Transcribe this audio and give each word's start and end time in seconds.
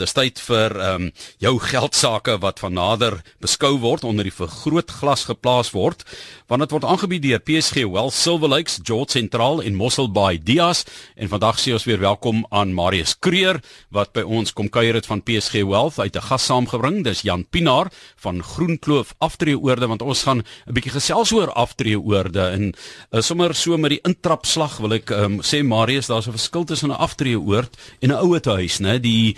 Dis 0.00 0.14
tyd 0.16 0.40
vir 0.40 0.72
ehm 0.80 1.08
um, 1.08 1.08
jou 1.42 1.58
geldsaake 1.60 2.38
wat 2.40 2.60
van 2.62 2.72
nader 2.72 3.18
beskou 3.42 3.74
word 3.82 4.04
onder 4.08 4.24
die 4.24 4.32
vergrootglas 4.32 5.26
geplaas 5.28 5.72
word, 5.76 6.04
want 6.48 6.64
dit 6.64 6.72
word 6.72 6.86
aangebied 6.88 7.22
deur 7.24 7.42
PSG 7.44 7.84
Wealth 7.84 8.16
Silver 8.16 8.48
Lakes, 8.48 8.78
George 8.82 9.12
Central 9.12 9.60
en 9.62 9.76
Mossel 9.76 10.08
Bay 10.12 10.38
Dias 10.40 10.86
en 11.16 11.28
vandag 11.28 11.60
sê 11.60 11.74
ons 11.76 11.84
weer 11.84 12.00
welkom 12.00 12.46
aan 12.48 12.72
Marius 12.76 13.12
Kreer 13.20 13.60
wat 13.92 14.14
by 14.16 14.24
ons 14.24 14.54
kom 14.56 14.70
kuier 14.72 14.96
het 14.96 15.08
van 15.10 15.20
PSG 15.20 15.64
Wealth 15.68 16.00
uit 16.00 16.16
'n 16.16 16.26
gas 16.30 16.48
saamgebring. 16.48 17.04
Dis 17.04 17.22
Jan 17.22 17.44
Pinaar 17.44 17.92
van 18.16 18.42
Groenkloof 18.42 19.14
Aftreeoorde 19.18 19.86
want 19.86 20.02
ons 20.02 20.22
gaan 20.22 20.40
'n 20.40 20.72
bietjie 20.72 20.96
gesels 20.96 21.32
oor 21.32 21.52
aftreeoorde 21.52 22.44
en 22.56 22.72
uh, 23.12 23.20
sommer 23.20 23.54
so 23.54 23.76
met 23.76 23.90
die 23.90 24.04
intrapslag 24.04 24.78
wil 24.80 24.92
ek 24.92 25.10
um, 25.10 25.40
sê 25.42 25.62
Marius, 25.62 26.06
daar's 26.06 26.26
'n 26.26 26.38
verskil 26.38 26.64
tussen 26.64 26.90
'n 26.90 26.96
aftreeoord 26.96 27.76
en 28.00 28.10
'n 28.10 28.22
ouete 28.24 28.50
huis, 28.50 28.80
né? 28.80 28.98
Die 28.98 29.36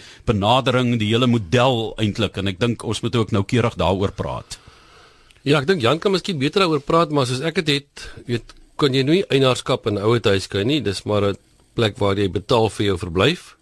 benadering, 0.53 0.99
die 1.01 1.11
hele 1.13 1.27
model 1.27 1.95
eintlik 2.01 2.37
en 2.37 2.51
ek 2.51 2.61
dink 2.61 2.85
ons 2.85 3.01
moet 3.03 3.17
ook 3.17 3.33
noukeurig 3.33 3.77
daaroor 3.81 4.13
praat. 4.13 4.59
Ja, 5.43 5.59
ek 5.61 5.67
dink 5.67 5.83
Jan 5.83 5.99
kan 5.99 6.13
miskien 6.13 6.39
beter 6.39 6.63
daaroor 6.63 6.83
praat, 6.85 7.11
maar 7.11 7.27
soos 7.27 7.43
ek 7.43 7.63
dit 7.63 7.81
het, 7.81 8.05
weet 8.27 8.53
kan 8.77 8.95
jy 8.95 9.03
nie 9.07 9.23
eienaarskap 9.31 9.87
in 9.87 9.99
'n 9.99 10.03
ouete 10.03 10.31
huis 10.31 10.49
kry 10.49 10.65
nie. 10.65 10.81
Dis 10.81 11.05
maar 11.05 11.25
'n 11.25 11.37
plek 11.75 11.99
waar 11.99 12.17
jy 12.17 12.29
betaal 12.29 12.69
vir 12.69 12.87
jou 12.87 12.99
verblyf. 12.99 13.57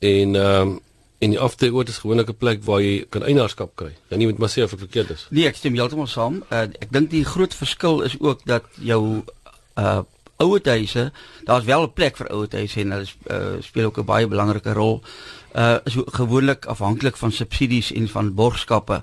En 0.00 0.36
ehm 0.36 0.60
um, 0.60 0.80
en 1.20 1.30
die 1.30 1.40
aftreeoord 1.40 1.88
is 1.88 1.98
gewoonlik 1.98 2.28
'n 2.28 2.36
plek 2.36 2.64
waar 2.64 2.80
jy 2.80 3.06
kan 3.08 3.22
eienaarskap 3.22 3.76
kry. 3.76 3.92
Ja, 4.10 4.16
nie 4.16 4.26
met 4.26 4.38
maar 4.38 4.48
sê 4.48 4.62
of 4.62 4.72
ek 4.72 4.78
verkeerd 4.78 5.10
is. 5.10 5.26
Nee, 5.30 5.46
ek 5.46 5.56
stem 5.56 5.74
heeltemal 5.74 6.06
saam. 6.06 6.44
Uh, 6.50 6.68
ek 6.80 6.92
dink 6.92 7.10
die 7.10 7.24
groot 7.24 7.54
verskil 7.54 8.02
is 8.02 8.16
ook 8.20 8.44
dat 8.44 8.64
jou 8.80 9.22
uh 9.76 10.02
ouete 10.36 10.70
huise, 10.70 11.12
daar's 11.44 11.64
wel 11.64 11.82
'n 11.82 11.92
plek 11.92 12.16
vir 12.16 12.28
ouete 12.28 12.56
huise 12.56 12.80
en 12.80 12.90
hulle 12.90 13.06
uh, 13.30 13.62
speel 13.62 13.86
ook 13.86 13.98
'n 13.98 14.04
baie 14.04 14.26
belangrike 14.26 14.72
rol 14.72 15.02
uh 15.54 15.78
is 15.84 15.96
gewoonlik 16.06 16.66
afhanklik 16.66 17.16
van 17.16 17.32
subsidies 17.32 17.92
en 17.92 18.08
van 18.08 18.34
borgskappe 18.34 19.02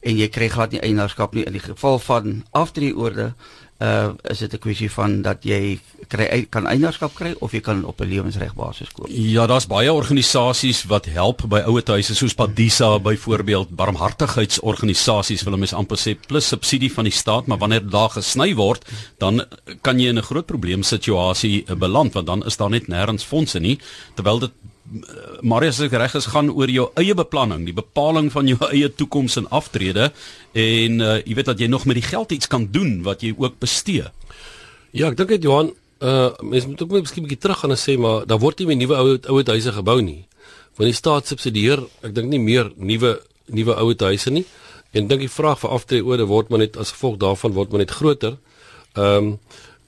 en 0.00 0.16
jy 0.16 0.28
kry 0.28 0.48
glad 0.48 0.72
nie 0.72 0.80
eienaarskap 0.80 1.34
nie. 1.34 1.44
In 1.44 1.52
die 1.52 1.60
geval 1.60 1.98
van 1.98 2.44
aftreeorde 2.50 3.32
uh 3.80 4.12
is 4.28 4.38
dit 4.38 4.52
'n 4.52 4.58
kwessie 4.58 4.90
van 4.90 5.22
dat 5.22 5.44
jy 5.44 5.80
kry 6.08 6.46
kan 6.50 6.66
eienaarskap 6.66 7.14
kry 7.14 7.34
of 7.40 7.52
jy 7.52 7.60
kan 7.60 7.84
op 7.84 8.00
'n 8.00 8.08
lewensregbasis 8.08 8.92
koop. 8.92 9.06
Ja, 9.08 9.46
daar's 9.46 9.66
baie 9.66 9.92
organisasies 9.92 10.84
wat 10.84 11.06
help 11.06 11.42
by 11.48 11.60
ouer 11.66 11.82
huise 11.84 12.14
soos 12.14 12.34
Padisa 12.34 12.98
byvoorbeeld, 12.98 13.70
barmhartigheidsorganisasies 13.70 15.42
wil 15.42 15.56
mense 15.56 15.76
amper 15.76 15.96
sê 15.96 16.14
plus 16.26 16.48
subsidie 16.48 16.92
van 16.92 17.04
die 17.04 17.12
staat, 17.12 17.46
maar 17.46 17.58
wanneer 17.58 17.88
daar 17.88 18.10
gesny 18.10 18.54
word, 18.54 18.84
dan 19.18 19.44
kan 19.80 19.98
jy 19.98 20.08
in 20.08 20.18
'n 20.18 20.22
groot 20.22 20.46
probleemsituasie 20.46 21.64
beland 21.76 22.12
want 22.12 22.26
dan 22.26 22.44
is 22.44 22.56
daar 22.56 22.70
net 22.70 22.88
nêrens 22.88 23.24
fondse 23.24 23.58
nie 23.60 23.78
terwyl 24.14 24.38
dit 24.38 24.50
Marius 25.40 25.76
se 25.76 25.86
reg 25.86 26.14
is 26.14 26.26
gaan 26.26 26.50
oor 26.50 26.70
jou 26.70 26.88
eie 26.98 27.14
beplanning, 27.14 27.64
die 27.64 27.74
bepaling 27.74 28.30
van 28.32 28.48
jou 28.50 28.58
eie 28.72 28.88
toekoms 28.90 29.36
en 29.36 29.46
aftrede 29.50 30.10
en 30.52 31.00
uh, 31.00 31.18
jy 31.22 31.34
weet 31.38 31.50
dat 31.52 31.60
jy 31.62 31.68
nog 31.70 31.86
met 31.86 32.00
die 32.00 32.06
geld 32.06 32.32
iets 32.32 32.50
kan 32.50 32.66
doen 32.70 33.02
wat 33.06 33.22
jy 33.22 33.34
ook 33.38 33.60
bestee. 33.62 34.08
Ja, 34.90 35.10
ek 35.10 35.16
dink 35.16 35.30
dit 35.36 35.46
Johan, 35.46 35.70
uh 36.02 36.30
mens 36.42 36.66
moet 36.66 36.82
ook 36.82 36.90
miskien 36.96 37.22
'n 37.22 37.28
bietjie 37.28 37.42
terug 37.44 37.58
gaan 37.60 37.70
en 37.70 37.78
sê 37.78 37.98
maar 37.98 38.26
daar 38.26 38.40
word 38.40 38.58
nie 38.58 38.66
meer 38.66 38.76
nuwe 38.76 38.96
ou 38.96 39.18
ou 39.28 39.42
huise 39.44 39.72
gebou 39.72 40.00
nie. 40.02 40.26
Want 40.76 40.90
die 40.90 40.96
staat 40.96 41.26
subsidieer, 41.26 41.82
ek 42.02 42.14
dink 42.14 42.28
nie 42.28 42.40
meer 42.40 42.72
nuwe 42.76 43.20
nuwe 43.46 43.74
ou 43.76 43.94
huise 43.94 44.30
nie. 44.30 44.46
En 44.92 45.06
dink 45.06 45.20
die 45.20 45.30
vraag 45.30 45.60
vir 45.60 45.70
aftreeorde 45.70 46.26
word 46.26 46.48
maar 46.50 46.58
net 46.58 46.76
as 46.76 46.90
gevolg 46.90 47.18
daarvan 47.18 47.52
word 47.52 47.70
maar 47.70 47.78
net 47.84 47.90
groter. 47.90 48.38
Ehm 48.94 49.16
um, 49.16 49.38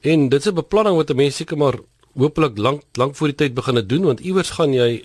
en 0.02 0.28
dit 0.28 0.40
is 0.40 0.50
'n 0.50 0.54
beplanning 0.54 0.96
wat 0.96 1.10
'n 1.10 1.16
mens 1.16 1.36
seker 1.36 1.56
maar 1.56 1.78
hopelik 2.18 2.58
lank 2.58 2.82
lank 3.00 3.16
voor 3.16 3.32
die 3.32 3.36
tyd 3.36 3.54
begin 3.54 3.76
het 3.76 3.88
doen 3.88 4.04
want 4.04 4.20
iewers 4.20 4.50
gaan 4.50 4.72
jy 4.72 5.04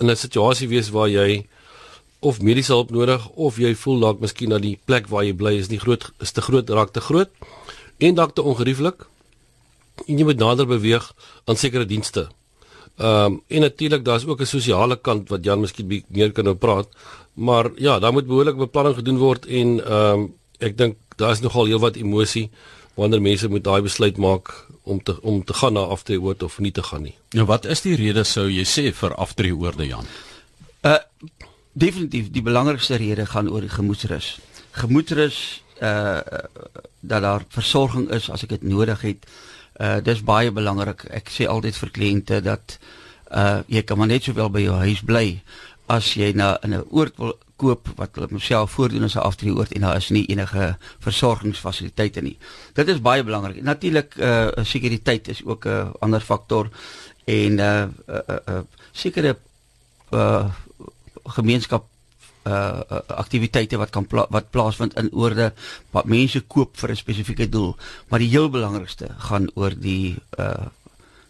in 0.00 0.10
'n 0.10 0.16
situasie 0.16 0.68
wees 0.68 0.90
waar 0.90 1.08
jy 1.08 1.46
of 2.20 2.40
mediese 2.40 2.72
hulp 2.72 2.90
nodig 2.90 3.28
of 3.28 3.56
jy 3.56 3.74
voel 3.74 4.00
dalk 4.00 4.20
miskien 4.20 4.50
dat 4.50 4.62
die 4.62 4.78
plek 4.84 5.08
waar 5.08 5.24
jy 5.24 5.32
bly 5.32 5.54
is 5.58 5.70
nie 5.70 5.80
groot 5.80 6.10
is 6.20 6.32
te 6.32 6.40
groot 6.40 6.70
raak 6.70 6.92
te 6.92 7.00
groot 7.00 7.30
en 7.98 8.14
dalk 8.14 8.34
te 8.34 8.42
ongerieflik 8.42 9.06
en 10.06 10.18
jy 10.18 10.24
moet 10.24 10.40
nader 10.40 10.66
beweeg 10.66 11.06
aan 11.44 11.56
sekere 11.56 11.86
dienste. 11.86 12.28
Ehm 13.00 13.24
um, 13.24 13.40
en 13.48 13.60
natuurlik 13.60 14.04
daar's 14.04 14.26
ook 14.26 14.40
'n 14.40 14.46
sosiale 14.46 14.96
kant 14.96 15.28
wat 15.28 15.44
Jan 15.44 15.60
miskien 15.60 16.04
meer 16.08 16.32
kan 16.32 16.48
oor 16.48 16.56
praat. 16.56 16.88
Maar 17.34 17.70
ja, 17.76 17.98
daar 17.98 18.12
moet 18.12 18.26
behoorlik 18.26 18.56
beplanning 18.56 18.96
gedoen 18.96 19.18
word 19.18 19.46
en 19.46 19.84
ehm 19.84 20.20
um, 20.20 20.34
ek 20.58 20.76
dink 20.76 20.96
daar's 21.16 21.40
nogal 21.40 21.66
heelwat 21.66 21.96
emosie 21.96 22.50
wanneer 23.00 23.22
mense 23.24 23.48
moet 23.48 23.64
daai 23.64 23.80
besluit 23.86 24.18
maak 24.20 24.52
om 24.82 25.00
te 25.02 25.16
om 25.22 25.40
te 25.44 25.56
gaan 25.56 25.72
na 25.76 25.86
aftreeoord 25.94 26.42
of 26.42 26.58
nie 26.58 26.72
te 26.72 26.82
gaan 26.82 27.06
nie. 27.08 27.16
Nou 27.36 27.46
wat 27.48 27.64
is 27.64 27.84
die 27.86 27.96
rede 27.96 28.24
sou 28.28 28.48
jy 28.50 28.66
sê 28.68 28.90
vir 28.96 29.16
aftreeoorde 29.24 29.88
Jan? 29.88 30.10
Uh 30.84 30.98
definitief 31.72 32.32
die 32.34 32.42
belangrikste 32.42 32.98
rede 32.98 33.24
gaan 33.30 33.48
oor 33.48 33.64
die 33.64 33.72
gemoedsrus. 33.72 34.38
Gemoedsrus 34.76 35.40
uh 35.80 36.20
dat 37.00 37.22
daar 37.24 37.44
versorging 37.48 38.10
is 38.12 38.28
as 38.30 38.44
ek 38.44 38.56
dit 38.58 38.68
nodig 38.74 39.04
het. 39.08 39.28
Uh 39.80 39.98
dis 40.04 40.20
baie 40.20 40.52
belangrik. 40.52 41.06
Ek 41.08 41.32
sê 41.32 41.48
altyd 41.48 41.78
vir 41.84 41.94
kliënte 41.96 42.42
dat 42.44 42.76
uh 43.30 43.62
jy 43.70 43.84
kan 43.86 43.98
maar 43.98 44.10
net 44.10 44.26
sowel 44.28 44.50
by 44.52 44.66
jou 44.66 44.76
huis 44.84 45.04
bly 45.06 45.40
as 45.90 46.14
jy 46.14 46.32
na 46.32 46.58
'n 46.62 46.84
oord 46.90 47.16
wil 47.18 47.34
koop 47.60 47.90
wat 47.98 48.14
hulle 48.14 48.30
homself 48.30 48.70
voordoen 48.76 49.04
as 49.04 49.16
'n 49.16 49.26
aftreeoord 49.26 49.72
en 49.74 49.80
daar 49.80 49.96
is 49.96 50.10
nie 50.10 50.26
enige 50.26 50.76
versorgingsfasiliteite 50.98 52.20
nie. 52.22 52.38
Dit 52.74 52.88
is 52.88 53.00
baie 53.00 53.24
belangrik. 53.24 53.62
Natuurlik 53.62 54.16
uh 54.16 54.48
sekuriteit 54.62 55.28
is 55.28 55.44
ook 55.44 55.64
'n 55.64 55.68
uh, 55.68 55.90
ander 56.00 56.20
faktor 56.20 56.70
en 57.24 57.58
uh 57.58 57.86
uh, 58.08 58.38
uh 58.48 58.60
sekere 58.92 59.36
uh 60.10 60.50
gemeenskap 61.24 61.84
uh 62.46 62.80
aktiwiteite 63.06 63.76
wat 63.76 63.90
kan 63.90 64.06
pla 64.06 64.26
wat 64.30 64.50
plaasvind 64.50 64.96
in 64.96 65.12
oorde 65.12 65.52
wat 65.90 66.04
mense 66.04 66.40
koop 66.40 66.76
vir 66.76 66.90
'n 66.90 66.96
spesifieke 66.96 67.48
doel, 67.48 67.76
maar 68.08 68.18
die 68.18 68.28
heel 68.28 68.50
belangrikste 68.50 69.08
gaan 69.18 69.50
oor 69.54 69.74
die 69.76 70.16
uh 70.38 70.66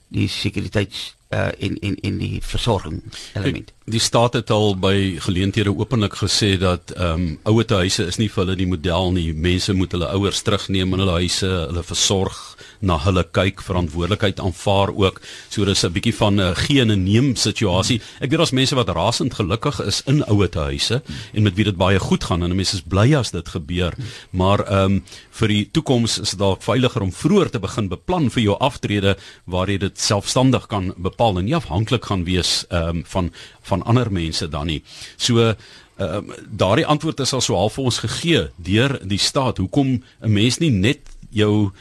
die 0.09 0.29
sekuriteits 0.29 1.15
uh 1.31 1.49
in 1.59 1.79
in 1.79 1.95
in 2.01 2.19
die 2.19 2.41
versorging 2.43 3.03
element. 3.35 3.73
Die 3.85 4.01
staat 4.01 4.33
het 4.33 4.51
al 4.51 4.75
by 4.79 5.19
geleenthede 5.19 5.77
openlik 5.77 6.15
gesê 6.23 6.57
dat 6.59 6.91
ehm 6.91 7.13
um, 7.13 7.39
ouete 7.43 7.75
huise 7.75 8.07
is 8.07 8.19
nie 8.19 8.31
vir 8.31 8.45
hulle 8.45 8.57
die 8.57 8.67
model 8.67 9.13
nie. 9.13 9.33
Mense 9.35 9.73
moet 9.73 9.93
hulle 9.93 10.11
ouers 10.11 10.43
terugneem 10.43 10.93
in 10.93 11.05
hulle 11.05 11.19
huise, 11.23 11.47
hulle 11.47 11.83
versorg 11.87 12.57
na 12.81 12.97
hulle 13.05 13.25
kyk, 13.37 13.61
verantwoordelikheid 13.65 14.41
aanvaar 14.41 14.93
ook. 14.97 15.21
So 15.49 15.65
dis 15.65 15.85
'n 15.85 15.93
bietjie 15.93 16.15
van 16.15 16.35
'n 16.35 16.41
uh, 16.41 16.57
gee 16.57 16.81
en 16.81 17.05
neem 17.05 17.37
situasie. 17.37 18.01
Ek 18.21 18.31
weet 18.31 18.39
daar's 18.39 18.57
mense 18.57 18.75
wat 18.75 18.89
rasend 18.89 19.35
gelukkig 19.35 19.81
is 19.81 20.03
in 20.07 20.25
ouete 20.25 20.59
huise 20.59 21.03
en 21.35 21.43
met 21.43 21.55
wie 21.55 21.65
dit 21.65 21.77
baie 21.77 21.99
goed 21.99 22.25
gaan 22.25 22.43
en 22.43 22.57
mense 22.57 22.77
is 22.77 22.83
bly 22.83 23.15
as 23.15 23.31
dit 23.31 23.49
gebeur. 23.49 23.95
Maar 24.31 24.61
ehm 24.67 24.85
um, 24.85 25.05
vir 25.31 25.49
die 25.49 25.69
toekoms 25.73 26.19
is 26.19 26.31
dit 26.31 26.39
dalk 26.39 26.63
veiliger 26.63 27.03
om 27.03 27.13
vroeër 27.13 27.51
te 27.51 27.59
begin 27.59 27.89
beplan 27.89 28.31
vir 28.31 28.43
jou 28.43 28.57
aftrede 28.59 29.17
waar 29.45 29.69
jy 29.69 29.79
dit 29.79 30.01
selfstandig 30.01 30.67
kan 30.67 30.95
bepaal 30.97 31.39
en 31.39 31.45
nie 31.45 31.57
afhanklik 31.57 32.05
gaan 32.05 32.25
wees 32.25 32.65
ehm 32.69 32.89
um, 32.89 33.05
van 33.07 33.33
van 33.63 33.83
ander 33.83 34.13
mense 34.13 34.49
dan 34.49 34.67
nie. 34.67 34.83
So 35.17 35.39
ehm 35.41 35.57
um, 35.99 36.33
daardie 36.49 36.87
antwoord 36.87 37.21
is 37.21 37.33
al 37.33 37.41
so 37.41 37.55
half 37.55 37.75
vir 37.75 37.85
ons 37.85 37.99
gegee 37.99 38.49
deur 38.57 38.99
die 39.05 39.19
staat. 39.19 39.59
Hoekom 39.59 40.03
'n 40.21 40.33
mens 40.33 40.59
nie 40.59 40.71
net 40.71 41.01
jou 41.31 41.73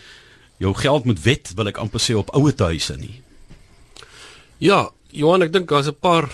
jou 0.60 0.74
geld 0.76 1.08
moet 1.08 1.22
wet 1.24 1.52
wil 1.56 1.72
ek 1.72 1.80
amper 1.82 2.04
sê 2.04 2.16
op 2.20 2.34
ouer 2.36 2.54
huise 2.70 2.96
nie. 3.00 3.22
Ja, 4.60 4.90
Johan, 5.16 5.46
ek 5.48 5.54
dink 5.56 5.70
daar's 5.70 5.88
'n 5.88 5.98
paar 6.00 6.30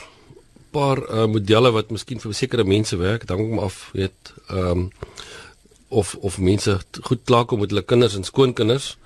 paar 0.76 1.00
uh, 1.08 1.26
modelle 1.26 1.72
wat 1.72 1.92
miskien 1.94 2.20
vir 2.20 2.34
sekere 2.34 2.64
mense 2.64 2.98
werk. 2.98 3.28
Dan 3.28 3.38
kom 3.38 3.60
af, 3.60 3.90
weet, 3.94 4.34
ehm 4.50 4.68
um, 4.68 4.92
of 5.88 6.16
of 6.16 6.38
mense 6.38 6.80
goed 7.02 7.22
klaarkom 7.24 7.60
met 7.60 7.70
hulle 7.70 7.86
kinders 7.86 8.16
en 8.16 8.24
skoonkinders 8.24 8.98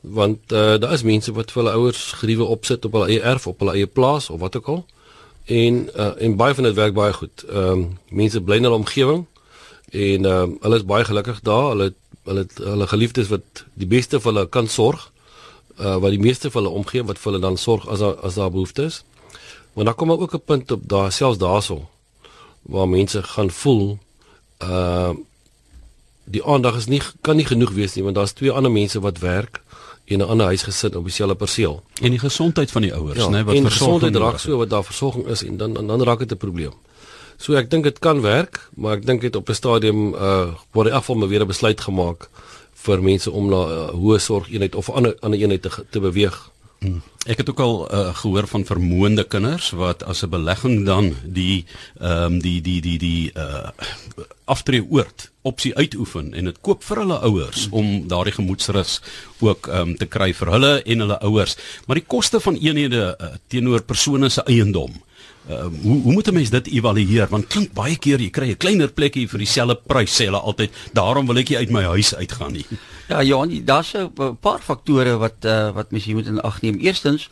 want 0.00 0.52
uh, 0.52 0.74
daar 0.76 0.92
is 0.92 1.02
mense 1.02 1.32
wat 1.32 1.52
vir 1.52 1.62
hulle 1.62 1.76
ouers 1.78 2.12
geriewe 2.20 2.44
opsit 2.44 2.84
op 2.84 2.92
hulle 2.92 3.06
eie 3.08 3.22
erf 3.22 3.46
op 3.46 3.62
hulle 3.62 3.72
eie 3.78 3.86
plaas 3.86 4.28
of 4.30 4.40
wat 4.40 4.56
ook 4.56 4.68
al 4.68 4.82
en 5.44 5.78
uh, 5.96 6.10
en 6.18 6.36
baie 6.36 6.54
van 6.54 6.64
dit 6.68 6.74
werk 6.74 6.94
baie 6.94 7.12
goed. 7.12 7.44
Ehm 7.48 7.70
um, 7.70 7.98
mense 8.08 8.40
bly 8.40 8.56
in 8.56 8.68
hulle 8.68 8.82
omgewing 8.82 9.24
en 9.90 10.24
ehm 10.24 10.42
um, 10.42 10.56
hulle 10.60 10.76
is 10.76 10.84
baie 10.84 11.04
gelukkig 11.04 11.40
daar. 11.40 11.68
Hulle 11.72 11.92
hulle 12.24 12.46
hulle 12.56 12.86
geliefdes 12.86 13.28
wat 13.28 13.64
die 13.74 13.86
beste 13.86 14.20
vir 14.20 14.32
hulle 14.32 14.46
kan 14.48 14.68
sorg. 14.68 15.10
Uh 15.78 15.96
wat 16.02 16.10
die 16.10 16.22
meeste 16.22 16.50
vir 16.50 16.62
hulle 16.62 16.74
omgee 16.74 17.04
wat 17.04 17.18
vir 17.18 17.32
hulle 17.32 17.42
dan 17.42 17.56
sorg 17.56 17.88
as 17.88 17.98
daar 17.98 18.16
as 18.22 18.34
daar 18.34 18.50
behoefte 18.50 18.88
is. 18.90 19.04
Want 19.74 19.86
dan 19.86 19.94
kom 19.94 20.12
ook 20.12 20.34
'n 20.34 20.44
punt 20.44 20.70
op 20.70 20.88
daar 20.88 21.12
selfs 21.12 21.38
daarso 21.38 21.88
waar 22.62 22.88
mense 22.88 23.22
gaan 23.22 23.50
voel 23.50 23.98
uh 24.62 25.12
die 26.24 26.44
aandag 26.44 26.76
is 26.76 26.86
nie 26.86 27.02
kan 27.20 27.36
nie 27.36 27.44
genoeg 27.44 27.70
wees 27.70 27.94
nie 27.94 28.04
want 28.04 28.16
daar's 28.16 28.32
twee 28.32 28.50
ander 28.50 28.72
mense 28.72 29.00
wat 29.00 29.18
werk 29.18 29.60
en 30.04 30.18
'n 30.18 30.28
ander 30.28 30.46
huis 30.46 30.62
gesit 30.62 30.96
op 30.96 31.04
dieselfde 31.04 31.34
perseel. 31.34 31.82
En 32.00 32.10
die 32.10 32.18
gesondheid 32.18 32.70
van 32.70 32.82
die 32.82 32.94
ouers, 32.94 33.18
ja, 33.18 33.28
né, 33.28 33.44
wat 33.44 33.56
versorging 33.56 34.16
raak 34.16 34.38
so 34.38 34.56
wat 34.56 34.70
daar 34.70 34.84
versorging 34.84 35.26
is 35.26 35.42
en 35.44 35.56
dan 35.56 35.76
en 35.76 35.86
dan 35.86 36.02
raak 36.02 36.18
dit 36.18 36.32
'n 36.32 36.36
probleem. 36.36 36.72
So 37.36 37.54
ek 37.54 37.70
dink 37.70 37.84
dit 37.84 37.98
kan 37.98 38.20
werk, 38.20 38.60
maar 38.76 38.96
ek 38.96 39.06
dink 39.06 39.20
dit 39.20 39.36
op 39.36 39.48
'n 39.48 39.54
stadium 39.54 40.14
uh 40.14 40.54
word 40.72 40.86
die 40.88 40.96
afval 40.96 41.28
weer 41.28 41.42
'n 41.42 41.52
besluit 41.52 41.80
gemaak 41.80 42.28
vir 42.74 43.02
mense 43.02 43.30
om 43.30 43.48
na 43.48 43.60
'n 43.66 43.70
uh, 43.70 43.90
hoë 43.94 44.18
sorgeenheid 44.18 44.74
of 44.74 44.88
'n 44.88 44.96
ander 44.96 45.16
ander 45.20 45.40
eenheid 45.40 45.62
te 45.62 45.70
te 45.90 46.00
beweeg 46.00 46.54
Hmm. 46.84 47.00
Ek 47.24 47.40
het 47.40 47.48
ook 47.48 47.60
al 47.64 47.76
uh, 47.88 48.14
gehoor 48.14 48.46
van 48.46 48.66
vermoënde 48.68 49.24
kinders 49.24 49.70
wat 49.70 50.02
as 50.04 50.20
'n 50.22 50.28
belegging 50.28 50.84
dan 50.84 51.16
die 51.24 51.64
ehm 52.00 52.24
um, 52.24 52.40
die 52.40 52.60
die 52.60 52.80
die 52.80 52.98
die 52.98 53.32
uh 53.32 53.68
aftreeoord 54.44 55.30
opsie 55.42 55.74
uitoefen 55.74 56.34
en 56.34 56.44
dit 56.44 56.58
koop 56.60 56.84
vir 56.84 56.96
hulle 56.96 57.18
ouers 57.18 57.68
om 57.70 58.08
daardie 58.08 58.36
gemoedsrus 58.36 59.00
ook 59.40 59.66
ehm 59.66 59.80
um, 59.80 59.96
te 59.96 60.06
kry 60.06 60.34
vir 60.34 60.50
hulle 60.50 60.82
en 60.82 60.98
hulle 60.98 61.18
ouers. 61.20 61.56
Maar 61.86 61.96
die 61.96 62.06
koste 62.06 62.40
van 62.40 62.60
eenhede 62.60 63.16
uh, 63.20 63.26
teenoor 63.48 63.82
persone 63.82 64.28
se 64.28 64.42
eiendom 64.44 64.92
Uh, 65.44 65.66
hoe 65.82 66.00
hoe 66.02 66.12
moet 66.12 66.28
'n 66.28 66.34
mens 66.34 66.50
dit 66.50 66.66
evalueer 66.66 67.28
want 67.28 67.46
klink 67.46 67.72
baie 67.72 67.96
keer 67.96 68.20
jy 68.20 68.30
kry 68.30 68.48
'n 68.48 68.56
kleiner 68.56 68.88
plekkie 68.88 69.28
vir 69.28 69.38
dieselfde 69.38 69.76
prys 69.76 70.14
sê 70.16 70.24
hulle 70.24 70.40
altyd 70.40 70.70
daarom 70.92 71.26
wil 71.26 71.36
ek 71.36 71.48
nie 71.48 71.58
uit 71.58 71.70
my 71.70 71.82
huis 71.82 72.14
uitgaan 72.14 72.52
nie. 72.52 72.64
Ja 73.08 73.22
Johan, 73.22 73.64
daar's 73.64 73.92
'n 73.92 74.36
paar 74.40 74.60
faktore 74.60 75.18
wat 75.18 75.44
uh, 75.44 75.70
wat 75.74 75.90
mens 75.90 76.04
hier 76.04 76.14
moet 76.14 76.26
in 76.26 76.40
ag 76.40 76.62
neem. 76.62 76.78
Eerstens, 76.80 77.28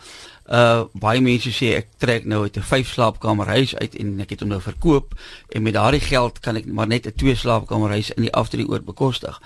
uh 0.51 0.85
baie 0.93 1.21
mense 1.21 1.49
sê 1.51 1.73
ek 1.79 1.87
trek 1.97 2.25
nou 2.25 2.43
uit 2.43 2.57
'n 2.57 2.63
vyf 2.63 2.93
slaapkamer 2.93 3.47
huis 3.47 3.75
uit 3.77 3.95
en 3.95 4.21
ek 4.21 4.31
het 4.31 4.41
hom 4.41 4.49
nou 4.49 4.61
verkoop 4.61 5.15
en 5.49 5.63
met 5.63 5.73
daardie 5.73 6.01
geld 6.01 6.41
kan 6.41 6.57
ek 6.57 6.67
maar 6.67 6.87
net 6.87 7.07
'n 7.07 7.17
twee 7.17 7.35
slaapkamer 7.35 7.91
huis 7.91 8.11
in 8.11 8.23
die 8.23 8.33
aftree 8.33 8.69
oor 8.69 8.83
bekostig. 8.83 9.41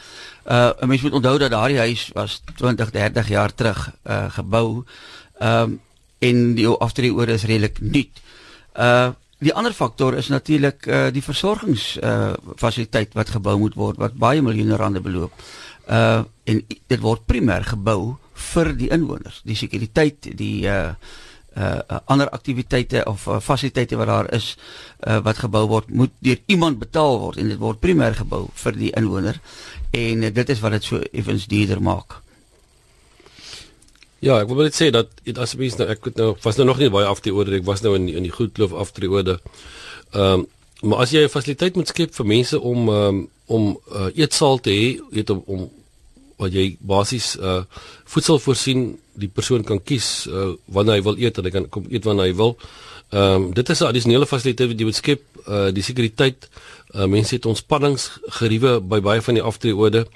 Uh 0.44 0.72
'n 0.80 0.88
mens 0.88 1.02
moet 1.02 1.12
onthou 1.12 1.38
dat 1.38 1.50
daardie 1.50 1.78
huis 1.78 2.10
was 2.14 2.42
20, 2.56 2.90
30 2.90 3.28
jaar 3.28 3.54
terug 3.54 3.92
uh 4.06 4.30
gebou. 4.30 4.84
Um, 5.42 5.80
en 6.18 6.54
die 6.54 6.68
aftree 6.68 7.12
oor 7.12 7.28
is 7.28 7.44
redelik 7.44 7.80
nuut. 7.80 8.22
Uh 8.76 9.12
die 9.38 9.52
ander 9.52 9.74
faktor 9.76 10.14
is 10.16 10.30
natuurlik 10.32 10.86
uh 10.88 11.08
die 11.12 11.22
versorgings 11.22 11.98
uh 12.00 12.32
fasiliteit 12.56 13.12
wat 13.12 13.34
gebou 13.34 13.58
moet 13.60 13.74
word 13.76 13.98
wat 14.00 14.16
baie 14.16 14.40
miljoene 14.42 14.78
rande 14.80 15.00
beloop. 15.04 15.32
Uh 15.88 16.24
en 16.44 16.62
dit 16.64 17.00
word 17.00 17.26
primêr 17.28 17.64
gebou 17.68 18.16
vir 18.52 18.72
die 18.76 18.88
inwoners. 18.92 19.42
Die 19.44 19.56
sekuriteit, 19.56 20.30
die 20.36 20.64
uh 20.68 20.94
uh 21.56 22.00
ander 22.12 22.28
aktiwiteite 22.30 23.04
of 23.08 23.26
uh, 23.28 23.40
fasiliteite 23.40 23.96
wat 23.96 24.06
daar 24.06 24.32
is 24.34 24.56
uh 25.06 25.20
wat 25.24 25.40
gebou 25.44 25.66
word, 25.68 25.88
moet 25.88 26.12
deur 26.20 26.40
iemand 26.46 26.78
betaal 26.78 27.20
word 27.20 27.40
en 27.40 27.48
dit 27.52 27.60
word 27.60 27.80
primêr 27.80 28.16
gebou 28.16 28.46
vir 28.64 28.76
die 28.76 28.92
inwoner 28.96 29.40
en 29.92 30.24
uh, 30.24 30.32
dit 30.32 30.52
is 30.52 30.60
wat 30.60 30.76
dit 30.76 30.84
so 30.84 31.00
effens 31.12 31.48
duurder 31.48 31.80
maak. 31.82 32.20
Ja, 34.24 34.38
ek 34.40 34.48
wil 34.48 34.64
net 34.64 34.76
sê 34.76 34.88
dat 34.90 35.10
dit 35.28 35.38
asseblief 35.38 35.76
nou 35.76 35.88
ek 35.92 36.04
het 36.08 36.16
nou 36.16 36.34
was 36.42 36.56
nou 36.56 36.66
nog 36.66 36.78
nie 36.80 36.88
baie 36.92 37.08
af 37.08 37.20
die 37.24 37.34
orde, 37.34 37.56
ek 37.58 37.66
was 37.68 37.82
nou 37.84 37.94
in 37.98 38.08
in 38.08 38.24
die 38.24 38.32
Goedkloof 38.32 38.72
af 38.72 38.94
die 38.96 39.10
orde. 39.10 39.40
Ehm 40.12 40.22
um, 40.40 40.46
maar 40.82 40.98
as 41.06 41.10
jy 41.10 41.24
'n 41.24 41.32
fasiliteit 41.32 41.76
moet 41.76 41.88
skep 41.88 42.14
vir 42.14 42.26
mense 42.26 42.60
om 42.60 42.88
um, 42.88 43.28
om 43.46 43.78
uh, 43.92 44.08
eetsaal 44.14 44.58
te 44.60 44.70
hê, 44.70 45.00
weet 45.10 45.30
om 45.30 45.42
om 45.46 45.70
wat 46.36 46.52
jy 46.52 46.76
basies 46.80 47.36
uh 47.36 47.62
voedsel 48.04 48.38
voorsien, 48.38 48.98
die 49.14 49.28
persoon 49.28 49.64
kan 49.64 49.80
kies 49.82 50.26
uh, 50.26 50.52
wanneer 50.66 51.00
hy 51.00 51.02
wil 51.02 51.16
eet 51.18 51.38
en 51.38 51.44
hy 51.44 51.50
kan 51.50 51.68
kom 51.68 51.86
eet 51.90 52.04
wanneer 52.04 52.30
hy 52.30 52.36
wil. 52.36 52.56
Ehm 53.10 53.34
um, 53.34 53.52
dit 53.54 53.68
is 53.68 53.80
'n 53.80 53.88
addisionele 53.90 54.26
fasiliteit 54.26 54.68
wat 54.68 54.78
jy 54.78 54.84
moet 54.84 55.00
skep, 55.00 55.22
uh 55.48 55.70
die 55.72 55.82
sekuriteit. 55.82 56.48
Uh 56.94 57.06
mense 57.06 57.34
het 57.34 57.46
ontspanningsgeriewe 57.46 58.80
by 58.80 59.00
baie 59.00 59.22
van 59.22 59.34
die 59.34 59.42
aftreeorde. 59.42 60.06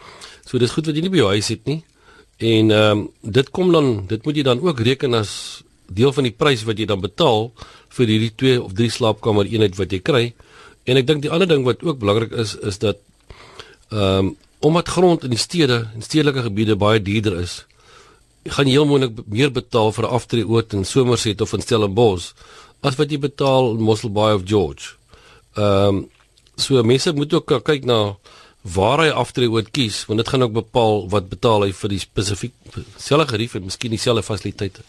So 0.44 0.58
dis 0.58 0.70
goed 0.70 0.86
wat 0.86 0.94
jy 0.94 1.02
nie 1.02 1.10
by 1.10 1.22
jou 1.22 1.28
huis 1.28 1.48
het 1.48 1.64
nie. 1.64 1.82
En 2.40 2.70
ehm 2.70 2.98
um, 2.98 3.08
dit 3.20 3.50
kom 3.50 3.72
dan 3.72 4.06
dit 4.08 4.24
moet 4.24 4.36
jy 4.36 4.42
dan 4.42 4.60
ook 4.64 4.80
reken 4.80 5.14
as 5.14 5.62
deel 5.92 6.12
van 6.12 6.24
die 6.24 6.32
prys 6.32 6.62
wat 6.64 6.78
jy 6.78 6.86
dan 6.88 7.02
betaal 7.02 7.50
vir 7.96 8.06
hierdie 8.06 8.32
twee 8.36 8.60
of 8.62 8.72
drie 8.78 8.88
slaapkamer 8.90 9.50
eenheid 9.50 9.76
wat 9.76 9.92
jy 9.92 10.00
kry. 10.00 10.22
En 10.88 10.96
ek 10.96 11.06
dink 11.06 11.24
die 11.26 11.32
ander 11.32 11.48
ding 11.50 11.66
wat 11.66 11.82
ook 11.84 11.98
belangrik 12.00 12.32
is 12.32 12.54
is 12.56 12.80
dat 12.80 13.02
ehm 13.90 14.30
um, 14.30 14.36
omdat 14.60 14.88
grond 14.92 15.22
in 15.24 15.32
die 15.32 15.40
stede 15.40 15.88
en 15.94 16.02
stedelike 16.04 16.42
gebiede 16.44 16.74
baie 16.76 17.00
duurder 17.00 17.38
is, 17.40 17.64
gaan 18.44 18.68
jy 18.68 18.74
heel 18.76 18.88
moontlik 18.88 19.22
meer 19.24 19.52
betaal 19.52 19.92
vir 19.92 20.04
'n 20.04 20.14
aftreeoord 20.16 20.72
in 20.76 20.84
Somerset 20.84 21.40
of 21.40 21.52
in 21.52 21.64
Stellenbosch 21.64 22.32
as 22.80 22.96
wat 22.96 23.10
jy 23.10 23.18
betaal 23.18 23.74
in 23.76 23.84
Mosselbaai 23.84 24.34
of 24.34 24.42
George. 24.44 24.96
Ehm 25.56 25.88
um, 25.88 26.08
so 26.56 26.82
mense 26.82 27.12
moet 27.12 27.32
ook 27.34 27.64
kyk 27.64 27.84
na 27.84 28.16
waar 28.62 29.00
hy 29.04 29.08
aftree 29.08 29.48
oor 29.50 29.64
kies 29.64 30.04
want 30.08 30.20
dit 30.20 30.28
gaan 30.28 30.42
ook 30.42 30.52
bepaal 30.52 31.06
wat 31.12 31.28
betaal 31.32 31.64
hy 31.64 31.72
vir 31.72 31.94
die 31.94 32.02
spesifiek 32.02 32.56
selfe 32.96 33.30
gerief 33.32 33.54
en 33.56 33.64
miskien 33.64 33.94
dieselfde 33.94 34.22
fasiliteite. 34.26 34.84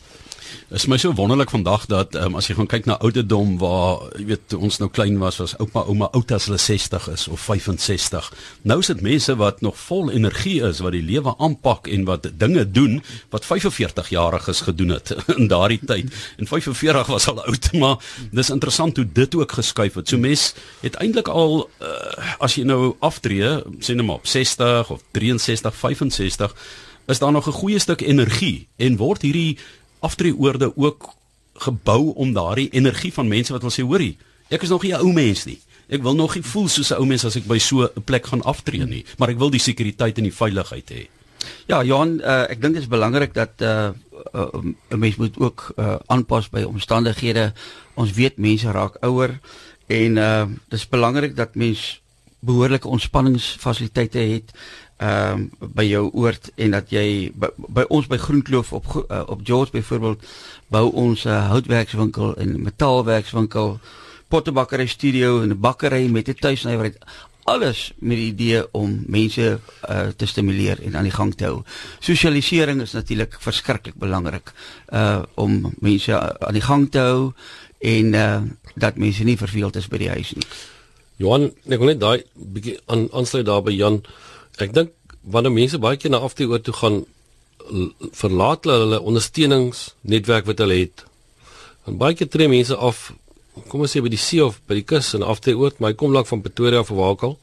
Is 0.72 0.86
my 0.88 0.98
so 0.98 1.14
wonderlik 1.14 1.50
vandag 1.50 1.86
dat 1.86 2.16
um, 2.16 2.36
as 2.40 2.48
jy 2.48 2.56
gaan 2.56 2.70
kyk 2.72 2.86
na 2.88 2.96
ouderdom 3.04 3.58
waar 3.60 4.06
jy 4.16 4.26
weet 4.30 4.44
toe 4.52 4.60
ons 4.64 4.78
nou 4.80 4.90
klein 4.90 5.18
was 5.20 5.40
was 5.42 5.56
oupa 5.60 5.84
ouma 5.90 6.08
oud 6.16 6.32
as 6.32 6.46
hulle 6.48 6.60
60 6.62 7.08
is 7.12 7.28
of 7.28 7.42
65. 7.44 8.30
Nou 8.64 8.80
is 8.80 8.92
dit 8.92 9.02
mense 9.02 9.36
wat 9.36 9.62
nog 9.62 9.80
vol 9.88 10.12
energie 10.12 10.62
is 10.68 10.80
wat 10.80 10.96
die 10.96 11.04
lewe 11.04 11.34
aanpak 11.38 11.90
en 11.92 12.06
wat 12.08 12.30
dinge 12.40 12.64
doen 12.72 13.02
wat 13.36 13.46
45 13.46 14.10
jariges 14.10 14.62
gedoen 14.68 14.96
het 14.96 15.12
in 15.40 15.48
daardie 15.52 15.82
tyd. 15.86 16.14
En 16.38 16.48
45 16.48 17.08
was 17.08 17.28
al 17.28 17.44
oud, 17.44 17.72
maar 17.82 17.98
dis 18.32 18.50
interessant 18.50 18.98
hoe 18.98 19.08
dit 19.14 19.36
ook 19.36 19.52
geskuif 19.60 20.00
het. 20.00 20.08
So 20.08 20.18
mes 20.18 20.54
het 20.82 20.96
eintlik 21.04 21.28
al 21.28 21.68
uh, 21.82 22.38
as 22.40 22.56
jy 22.56 22.64
nou 22.70 22.96
aftree, 23.00 23.58
sê 23.84 23.98
net 23.98 24.08
maar 24.08 24.24
op 24.24 24.28
60 24.28 24.96
of 24.96 25.04
63, 25.12 25.76
65 25.76 26.56
is 27.12 27.20
daar 27.20 27.32
nog 27.32 27.48
'n 27.48 27.52
goeie 27.52 27.80
stuk 27.80 28.02
energie 28.02 28.68
en 28.78 28.98
word 28.98 29.22
hierdie 29.22 29.58
aftreeoorde 30.02 30.72
ook 30.76 31.10
gebou 31.66 32.14
om 32.16 32.34
daardie 32.34 32.70
energie 32.74 33.14
van 33.14 33.30
mense 33.30 33.54
wat 33.54 33.66
wil 33.66 33.74
sê 33.74 33.86
hoorie 33.86 34.18
ek 34.52 34.66
is 34.66 34.74
nog 34.74 34.84
nie 34.84 34.94
'n 34.94 35.00
ou 35.00 35.14
mens 35.14 35.46
nie. 35.46 35.60
Ek 35.88 36.02
wil 36.02 36.16
nog 36.16 36.36
nie 36.36 36.44
voel 36.44 36.68
soos 36.68 36.92
'n 36.92 37.00
ou 37.00 37.06
mens 37.06 37.26
as 37.26 37.36
ek 37.36 37.48
by 37.48 37.58
so 37.58 37.84
'n 37.84 38.04
plek 38.04 38.26
gaan 38.26 38.42
aftree 38.44 38.86
nie 38.86 39.06
maar 39.18 39.30
ek 39.30 39.38
wil 39.38 39.50
die 39.50 39.60
sekuriteit 39.60 40.18
en 40.18 40.24
die 40.24 40.34
veiligheid 40.34 40.90
hê. 40.90 41.08
Ja 41.68 41.84
Johan 41.84 42.20
uh, 42.20 42.50
ek 42.50 42.62
dink 42.62 42.74
dit 42.74 42.84
is 42.84 42.90
belangrik 42.90 43.34
dat 43.34 43.62
'n 43.62 43.64
uh, 43.64 43.92
uh, 44.34 44.98
mens 44.98 45.16
moet 45.16 45.38
ook 45.38 45.74
uh, 45.78 45.96
aanpas 46.08 46.50
by 46.50 46.64
omstandighede. 46.64 47.54
Ons 47.94 48.12
weet 48.12 48.38
mense 48.38 48.72
raak 48.72 48.98
ouer 49.02 49.40
en 49.88 50.18
uh, 50.18 50.46
dis 50.70 50.88
belangrik 50.88 51.36
dat 51.36 51.56
mens 51.56 52.02
behoorlike 52.42 52.88
ontspanningsfasiliteite 52.88 54.18
het 54.18 54.52
ehm 55.02 55.34
um, 55.34 55.70
by 55.74 55.84
jou 55.90 56.04
oord 56.14 56.52
en 56.62 56.76
dat 56.76 56.92
jy 56.94 57.32
by, 57.34 57.48
by 57.58 57.86
ons 57.90 58.06
by 58.08 58.20
Groenkloof 58.22 58.74
op 58.78 58.86
uh, 59.00 59.24
op 59.34 59.40
George 59.44 59.74
byvoorbeeld 59.74 60.28
bou 60.70 60.92
ons 60.94 61.24
'n 61.26 61.30
uh, 61.30 61.48
houtwerkswinkel 61.50 62.36
en 62.38 62.62
metaalwerkswinkel, 62.62 63.80
pottebakkery 64.28 64.86
studio 64.88 65.42
en 65.42 65.50
'n 65.50 65.60
bakkery 65.60 66.06
met 66.08 66.28
'n 66.30 66.34
tuisnywerheid 66.34 66.98
alles 67.44 67.92
met 68.00 68.18
die 68.18 68.30
idee 68.32 68.74
om 68.74 69.04
mense 69.08 69.60
uh, 69.90 70.08
te 70.16 70.26
stimuleer 70.26 70.82
en 70.86 70.96
aan 70.96 71.08
die 71.10 71.16
gang 71.16 71.34
te 71.36 71.46
hou. 71.46 71.64
Sosialisering 72.00 72.82
is 72.82 72.92
natuurlik 72.92 73.38
verskriklik 73.40 73.96
belangrik 73.96 74.54
uh 74.94 75.22
om 75.34 75.74
mense 75.80 76.20
aan 76.40 76.54
die 76.54 76.62
gang 76.62 76.92
te 76.92 77.00
hou 77.00 77.32
en 77.80 78.14
uh 78.14 78.42
dat 78.76 78.96
mense 78.96 79.24
nie 79.24 79.38
verveeld 79.38 79.76
is 79.76 79.88
by 79.88 79.98
die 79.98 80.10
huis 80.10 80.34
nie. 80.34 80.48
Johan, 81.22 81.52
ek 81.70 81.80
wil 81.82 81.92
net 81.92 82.00
daai 82.00 82.24
bietjie 82.34 82.80
aan 82.86 83.08
aansluit 83.12 83.46
daar 83.46 83.62
by 83.66 83.74
Jan. 83.76 84.02
Ek 84.58 84.74
dink 84.74 84.92
wanneer 85.22 85.52
mense 85.52 85.78
baie 85.78 85.98
keer 85.98 86.12
na 86.12 86.18
afdie 86.18 86.48
oor 86.50 86.62
toe 86.62 86.74
gaan 86.74 87.06
verlaat 88.18 88.66
hulle 88.66 88.78
hulle 88.84 89.00
ondersteuningsnetwerk 89.12 90.46
wat 90.50 90.60
hulle 90.64 90.80
het. 90.84 91.06
En 91.88 91.98
baie 92.02 92.16
keer 92.18 92.30
tree 92.30 92.50
mense 92.52 92.76
af 92.76 93.12
kom 93.70 93.84
ons 93.84 93.94
sê 93.94 94.02
by 94.04 94.12
die 94.12 94.20
see 94.20 94.42
of 94.44 94.60
by 94.68 94.78
die 94.80 94.88
kus 94.88 95.14
en 95.18 95.26
afdie 95.28 95.56
oor, 95.58 95.74
maar 95.80 95.92
hy 95.92 96.00
kom 96.00 96.14
lank 96.16 96.30
van 96.30 96.42
Pretoria 96.44 96.82
of 96.82 96.92
Wakal. 96.96 97.38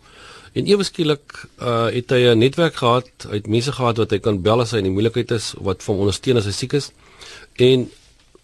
En 0.56 0.66
ewe 0.66 0.84
skielik 0.86 1.44
uh 1.60 1.88
het 1.92 2.10
hy 2.10 2.32
'n 2.32 2.38
netwerk 2.38 2.76
gehad, 2.80 3.10
hy 3.28 3.36
het 3.40 3.46
mense 3.46 3.72
gehad 3.72 3.98
wat 3.98 4.10
hy 4.10 4.18
kan 4.18 4.42
bel 4.42 4.60
as 4.60 4.72
hy 4.72 4.78
in 4.78 4.88
die 4.88 4.96
moeilikheid 4.96 5.30
is 5.30 5.54
wat 5.60 5.82
van 5.82 5.96
ondersteun 5.96 6.36
as 6.36 6.46
hy 6.46 6.52
siek 6.52 6.72
is. 6.72 6.90
En 7.56 7.90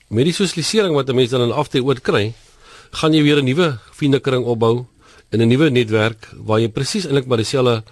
met 0.09 0.25
die 0.25 0.33
sosialisering 0.33 0.95
wat 0.95 1.09
'n 1.09 1.17
mens 1.17 1.31
dan 1.31 1.43
in 1.43 1.53
afdie 1.53 1.83
oor 1.83 2.01
kry, 2.01 2.35
gaan 2.93 3.13
jy 3.13 3.23
weer 3.23 3.39
'n 3.39 3.45
nuwe 3.45 3.79
vriendekring 3.93 4.45
opbou 4.45 4.87
in 5.33 5.41
'n 5.41 5.49
nuwe 5.49 5.71
netwerk 5.71 6.29
waar 6.47 6.61
jy 6.61 6.69
presies 6.69 7.05
eintlik 7.05 7.27
maar 7.27 7.39
dieselfde 7.39 7.83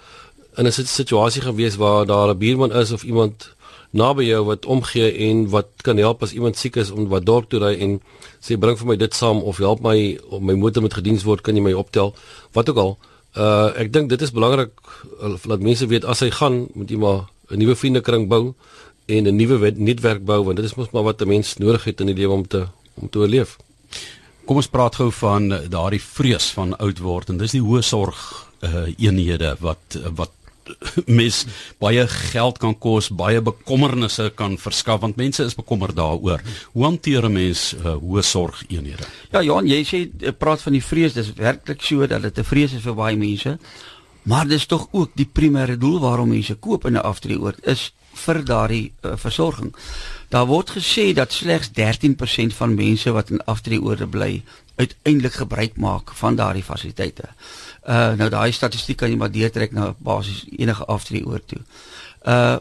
in 0.57 0.67
'n 0.67 0.73
situasie 0.73 1.43
gewees 1.43 1.77
waar 1.77 2.07
daar 2.07 2.29
'n 2.29 2.39
buurman 2.39 2.73
is 2.73 2.93
of 2.93 3.03
iemand 3.03 3.55
naby 3.91 4.25
jou 4.25 4.45
wat 4.45 4.67
omgee 4.67 5.13
en 5.29 5.49
wat 5.53 5.69
kan 5.85 5.97
help 5.97 6.23
as 6.23 6.33
iemand 6.33 6.57
siek 6.57 6.77
is 6.77 6.91
om 6.91 7.09
wat 7.09 7.27
dorp 7.29 7.49
toe 7.49 7.61
ry 7.61 7.75
en 7.85 8.01
sê 8.41 8.57
bring 8.59 8.79
vir 8.79 8.87
my 8.87 8.97
dit 8.97 9.15
saam 9.15 9.43
of 9.43 9.61
help 9.61 9.83
my 9.85 10.19
om 10.33 10.45
my 10.45 10.55
motor 10.55 10.83
met 10.83 10.95
gediens 10.97 11.25
word 11.29 11.41
kan 11.45 11.57
jy 11.57 11.63
my 11.63 11.73
optel 11.77 12.15
wat 12.53 12.69
ook 12.69 12.77
al 12.77 12.99
uh 13.37 13.69
ek 13.81 13.93
dink 13.93 14.09
dit 14.09 14.23
is 14.23 14.33
belangrik 14.33 14.73
uh, 15.21 15.37
dat 15.49 15.61
mense 15.61 15.87
weet 15.87 16.05
as 16.05 16.21
hy 16.21 16.31
gaan 16.31 16.67
moet 16.75 16.91
jy 16.91 16.97
maar 16.97 17.29
'n 17.51 17.59
nuwe 17.59 17.77
vriendekring 17.77 18.29
bou 18.29 18.55
en 19.07 19.29
'n 19.29 19.37
nuwe 19.37 19.73
netwerk 19.77 20.25
bou 20.25 20.45
want 20.45 20.57
dit 20.57 20.65
is 20.65 20.75
mos 20.75 20.93
maar 20.93 21.03
wat 21.03 21.23
'n 21.23 21.29
mens 21.29 21.57
nodig 21.57 21.85
het 21.85 22.01
in 22.01 22.07
die 22.07 22.17
lewe 22.17 22.33
om 22.33 22.47
te 22.47 22.67
om 22.95 23.09
te 23.09 23.19
oorleef. 23.19 23.57
Kom 24.45 24.57
ons 24.57 24.69
praat 24.69 24.95
gou 24.95 25.11
van 25.13 25.49
daardie 25.69 26.03
vrees 26.03 26.51
van 26.51 26.77
oud 26.77 26.99
word 26.99 27.29
en 27.29 27.39
dis 27.39 27.57
die 27.57 27.63
hoë 27.63 27.83
sorg 27.83 28.49
uh 28.63 28.89
eenhede 28.99 29.57
wat 29.61 29.99
wat 30.15 30.33
mes 31.07 31.45
baie 31.83 32.05
geld 32.09 32.59
kan 32.63 32.75
kos, 32.79 33.09
baie 33.09 33.41
bekommernisse 33.41 34.31
kan 34.35 34.59
verskaf 34.59 35.01
want 35.01 35.17
mense 35.17 35.45
is 35.45 35.57
bekommerd 35.59 35.97
daaroor. 35.97 36.43
Hoe 36.73 36.85
hanteer 36.85 37.29
'n 37.29 37.33
mens 37.33 37.75
uh, 37.75 37.97
hoë 37.97 38.23
sorgeenhede? 38.23 39.07
Ja, 39.33 39.43
Johan, 39.43 39.67
jy 39.67 39.83
sê 39.85 40.11
eh, 40.21 40.33
praat 40.33 40.63
van 40.63 40.73
die 40.73 40.85
vrees, 40.85 41.13
dis 41.13 41.33
werklik 41.35 41.83
so 41.83 42.07
dat 42.07 42.23
dit 42.23 42.39
'n 42.39 42.45
vrees 42.45 42.73
is 42.73 42.83
vir 42.83 42.95
baie 42.95 43.17
mense. 43.17 43.59
Maar 44.23 44.47
dis 44.47 44.67
tog 44.67 44.89
ook 44.93 45.11
die 45.15 45.27
primêre 45.27 45.77
doel 45.79 45.99
waarom 46.01 46.29
mense 46.29 46.55
koop 46.55 46.85
in 46.87 46.95
'n 46.95 47.03
aftreeoord 47.03 47.67
is 47.67 47.93
vir 48.13 48.45
daardie 48.45 48.93
uh, 49.03 49.17
versorging. 49.17 49.75
Daar 50.29 50.47
word 50.47 50.71
gesê 50.71 51.13
dat 51.13 51.33
slegs 51.33 51.71
13% 51.77 52.57
van 52.57 52.75
mense 52.75 53.13
wat 53.13 53.31
in 53.31 53.45
aftreeorde 53.45 54.07
bly 54.07 54.43
uiteindelik 54.77 55.33
gebruik 55.33 55.77
maak 55.77 56.13
van 56.15 56.37
daardie 56.37 56.65
fasiliteite. 56.65 57.29
Uh 57.89 58.13
nou 58.19 58.29
daai 58.31 58.53
statistiek 58.53 58.97
kan 58.97 59.11
jy 59.11 59.17
maar 59.17 59.33
deurtrek 59.33 59.73
na 59.73 59.95
basies 59.99 60.45
enige 60.57 60.85
aftreeoord 60.85 61.47
toe. 61.47 61.61
Uh 62.25 62.59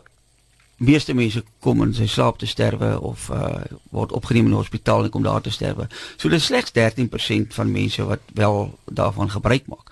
meeste 0.82 1.14
mense 1.14 1.44
kom 1.60 1.84
in 1.86 1.94
sy 1.94 2.08
slaap 2.10 2.40
te 2.42 2.50
sterwe 2.50 2.96
of 3.00 3.30
uh 3.30 3.64
word 3.94 4.12
opgeneem 4.12 4.46
in 4.46 4.52
'n 4.52 4.64
hospitaal 4.64 5.04
en 5.04 5.10
kom 5.10 5.24
daar 5.24 5.42
te 5.42 5.52
sterwe. 5.52 5.88
So 6.18 6.30
dis 6.30 6.46
slegs 6.46 6.72
13% 6.72 7.54
van 7.54 7.72
mense 7.72 8.04
wat 8.04 8.20
wel 8.34 8.80
daarvan 8.86 9.30
gebruik 9.30 9.68
maak. 9.68 9.92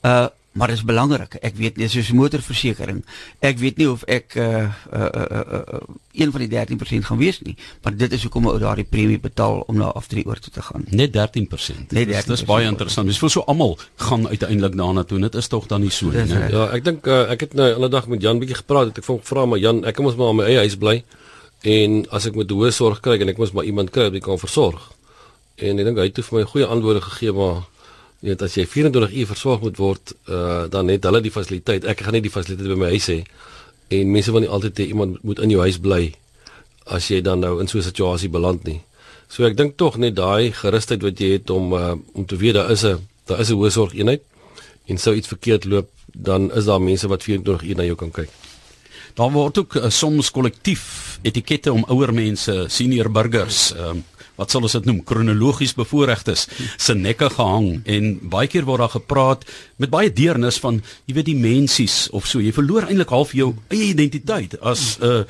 Uh 0.00 0.26
maar 0.56 0.72
dit 0.72 0.76
is 0.76 0.84
belangrik. 0.84 1.36
Ek 1.44 1.54
weet 1.60 1.76
nie 1.76 1.88
soos 1.92 2.10
motorversekering. 2.16 3.02
Ek 3.44 3.58
weet 3.60 3.76
nie 3.80 3.88
of 3.90 4.04
ek 4.08 4.36
uh 4.40 4.46
uh 4.92 5.06
uh, 5.06 5.26
uh, 5.30 5.62
uh 5.76 5.80
een 6.16 6.30
van 6.32 6.40
die 6.40 6.48
13% 6.48 7.04
gaan 7.04 7.18
wees 7.20 7.42
nie, 7.44 7.52
maar 7.84 7.92
dit 7.96 8.12
is 8.16 8.22
hoekom 8.24 8.46
ou 8.48 8.54
daardie 8.58 8.86
premie 8.88 9.18
betaal 9.20 9.58
om 9.68 9.76
na 9.76 9.90
afdrie 9.92 10.24
oor 10.24 10.38
toe 10.40 10.52
te 10.52 10.62
gaan. 10.64 10.86
Net 10.88 11.12
13%. 11.12 11.92
Net 11.92 12.08
13%. 12.08 12.32
Dis 12.32 12.44
baie 12.48 12.64
interessant. 12.64 13.08
Dis 13.08 13.20
vir 13.20 13.34
so 13.34 13.44
almal 13.52 13.76
gaan 14.08 14.24
uiteindelik 14.28 14.78
daarna 14.80 15.04
toe. 15.04 15.20
Dit 15.20 15.36
is 15.36 15.48
tog 15.52 15.68
dan 15.68 15.84
nie 15.84 15.92
so 15.92 16.08
nie, 16.08 16.24
né? 16.30 16.48
Ja, 16.52 16.70
ek 16.72 16.88
dink 16.88 17.06
uh, 17.06 17.26
ek 17.34 17.44
het 17.48 17.58
nou 17.58 17.68
ander 17.74 17.92
dag 17.92 18.08
met 18.08 18.24
Jan 18.24 18.40
bietjie 18.40 18.62
gepraat. 18.62 18.94
Het 18.94 19.04
ek 19.04 19.08
vra 19.10 19.20
vra 19.28 19.46
maar 19.46 19.60
Jan, 19.60 19.84
ek 19.84 20.00
moet 20.00 20.16
maar 20.16 20.32
in 20.32 20.40
my 20.40 20.48
eie 20.48 20.64
huis 20.64 20.80
bly 20.80 21.02
en 21.66 22.02
as 22.14 22.26
ek 22.28 22.36
met 22.38 22.50
hoë 22.52 22.72
sorg 22.72 23.00
kry 23.04 23.18
en 23.20 23.32
ek 23.32 23.40
moet 23.42 23.52
maar 23.52 23.68
iemand 23.68 23.92
kry 23.92 24.08
wat 24.08 24.24
kan 24.24 24.40
versorg. 24.40 24.92
En 25.56 25.80
ek 25.80 25.88
dink 25.88 26.00
hy 26.00 26.08
het 26.08 26.24
vir 26.24 26.38
my 26.38 26.44
goeie 26.48 26.68
antwoorde 26.68 27.04
gegee 27.10 27.36
maar 27.36 27.64
jy 28.20 28.28
weet 28.32 28.42
as 28.42 28.54
jy 28.56 28.66
24 28.66 29.12
uur 29.12 29.26
versorg 29.26 29.60
moet 29.60 29.76
word, 29.76 30.14
uh, 30.28 30.64
dan 30.72 30.88
het 30.88 31.04
hulle 31.04 31.20
die 31.20 31.32
fasiliteit. 31.34 31.84
Ek 31.84 32.00
gaan 32.00 32.16
nie 32.16 32.24
die 32.24 32.32
fasiliteit 32.32 32.68
by 32.68 32.78
my 32.80 32.92
huis 32.94 33.08
hê 33.12 33.24
en 33.96 34.10
mense 34.10 34.32
wil 34.34 34.42
nie 34.42 34.50
altyd 34.50 34.80
hê 34.80 34.86
iemand 34.90 35.22
moet 35.22 35.38
in 35.44 35.50
jou 35.50 35.60
huis 35.62 35.78
bly 35.78 36.14
as 36.90 37.10
jy 37.10 37.20
dan 37.22 37.40
nou 37.40 37.60
in 37.60 37.68
so 37.68 37.78
'n 37.78 37.82
situasie 37.82 38.28
beland 38.28 38.64
nie. 38.64 38.80
So 39.28 39.44
ek 39.44 39.56
dink 39.56 39.76
tog 39.76 39.96
net 39.98 40.14
daai 40.14 40.52
gerusheid 40.52 41.02
wat 41.02 41.20
jy 41.20 41.30
het 41.38 41.50
om 41.50 41.72
uh, 41.72 41.94
om 42.14 42.26
te 42.26 42.36
weet 42.36 42.54
daar 42.54 42.70
is 42.70 42.84
'n 42.84 42.98
daar 43.26 43.40
is 43.40 43.50
'n 43.50 43.58
hoë 43.58 43.70
sorg 43.70 43.94
eenheid 43.94 44.22
en 44.86 44.98
sou 44.98 45.14
iets 45.14 45.28
verkeerd 45.28 45.64
loop, 45.64 45.88
dan 46.14 46.52
is 46.54 46.64
daar 46.64 46.82
mense 46.82 47.08
wat 47.08 47.22
24 47.22 47.68
uur 47.68 47.76
na 47.76 47.82
jou 47.82 47.96
kan 47.96 48.10
kyk. 48.10 48.30
Daar 49.14 49.32
word 49.32 49.58
ook 49.58 49.74
uh, 49.74 49.90
soms 49.90 50.30
kollektief 50.30 51.18
etikette 51.22 51.72
om 51.72 51.84
ouer 51.88 52.14
mense, 52.14 52.64
senior 52.68 53.10
burgers, 53.10 53.72
um, 53.74 54.04
wat 54.36 54.52
sal 54.52 54.66
ons 54.66 54.76
dit 54.78 54.88
noem 54.88 55.02
kronologies 55.04 55.74
bevoorregtes 55.76 56.46
se 56.76 56.94
nekke 56.94 57.30
gehang 57.36 57.82
en 57.84 58.12
baie 58.22 58.50
keer 58.52 58.68
word 58.68 58.84
daar 58.84 58.96
gepraat 58.96 59.44
met 59.82 59.92
baie 59.92 60.12
deernis 60.12 60.60
van 60.62 60.82
jy 61.06 61.16
weet 61.18 61.30
die 61.30 61.40
mensies 61.40 62.06
of 62.12 62.26
so. 62.26 62.40
Jy 62.40 62.52
verloor 62.52 62.88
eintlik 62.88 63.12
half 63.12 63.34
jou 63.36 63.54
eie 63.68 63.92
identiteit 63.92 64.58
as 64.60 64.98
'n 65.00 65.04
uh, 65.04 65.24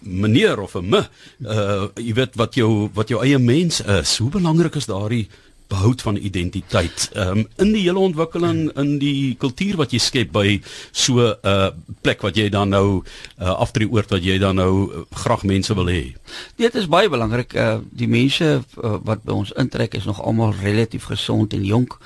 meneer 0.00 0.60
of 0.60 0.76
'n 0.76 0.88
me 0.90 1.02
uh 1.44 1.88
jy 1.96 2.14
weet 2.14 2.36
wat 2.36 2.54
jou 2.54 2.90
wat 2.94 3.08
jou 3.08 3.22
eie 3.22 3.38
mens 3.38 3.80
is. 3.80 4.18
Hoe 4.18 4.30
belangrik 4.30 4.74
is 4.76 4.86
daardie 4.86 5.28
behoud 5.68 6.02
van 6.02 6.16
identiteit. 6.16 7.10
Ehm 7.12 7.38
um, 7.38 7.46
in 7.56 7.72
die 7.72 7.82
hele 7.82 7.98
ontwikkeling 7.98 8.70
in 8.76 8.96
die 8.98 9.34
kultuur 9.36 9.76
wat 9.76 9.92
jy 9.92 10.00
skep 10.00 10.32
by 10.32 10.60
so 10.90 11.20
'n 11.20 11.36
uh, 11.42 11.68
plek 12.00 12.22
wat 12.24 12.36
jy 12.36 12.48
dan 12.48 12.68
nou 12.68 13.04
uh, 13.38 13.52
aftree 13.60 13.90
oort 13.90 14.10
wat 14.10 14.24
jy 14.24 14.38
dan 14.38 14.56
nou 14.56 14.72
uh, 14.88 15.04
graag 15.10 15.42
mense 15.42 15.74
wil 15.74 15.86
hê. 15.86 16.14
Dit 16.56 16.74
is 16.74 16.88
baie 16.88 17.08
belangrik. 17.08 17.54
Uh, 17.54 17.78
die 17.90 18.08
mense 18.08 18.62
uh, 18.82 18.96
wat 19.04 19.22
by 19.22 19.32
ons 19.32 19.52
intrek 19.52 19.94
is 19.94 20.04
nog 20.04 20.22
almal 20.22 20.54
relatief 20.62 21.04
gesond 21.04 21.52
en 21.52 21.64
jonk. 21.64 21.98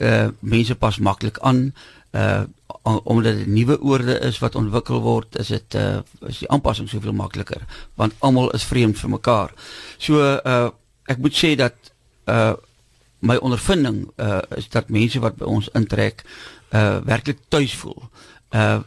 Uh 0.00 0.28
mense 0.40 0.74
pas 0.74 0.98
maklik 0.98 1.38
aan. 1.38 1.74
Uh 2.12 2.42
omdat 2.82 3.36
dit 3.38 3.46
nuwe 3.46 3.80
oorde 3.80 4.18
is 4.18 4.38
wat 4.38 4.54
ontwikkel 4.54 5.00
word, 5.00 5.36
is 5.38 5.48
dit 5.48 5.74
uh 5.74 6.00
is 6.26 6.38
die 6.38 6.48
aanpassing 6.48 6.88
soveel 6.88 7.12
makliker 7.12 7.62
want 7.94 8.12
almal 8.18 8.50
is 8.50 8.64
vreemd 8.64 8.98
vir 8.98 9.10
mekaar. 9.10 9.54
So 9.98 10.18
uh 10.18 10.70
ek 11.04 11.18
moet 11.18 11.36
sê 11.36 11.54
dat 11.54 11.74
uh 12.26 12.54
my 13.22 13.36
ondervinding 13.38 14.10
uh 14.16 14.42
is 14.58 14.68
dat 14.68 14.90
mense 14.90 15.20
wat 15.22 15.38
by 15.38 15.46
ons 15.46 15.70
intrek 15.78 16.24
uh 16.74 16.98
werklik 17.06 17.38
tuis 17.48 17.74
voel. 17.74 18.02
Uh 18.50 18.80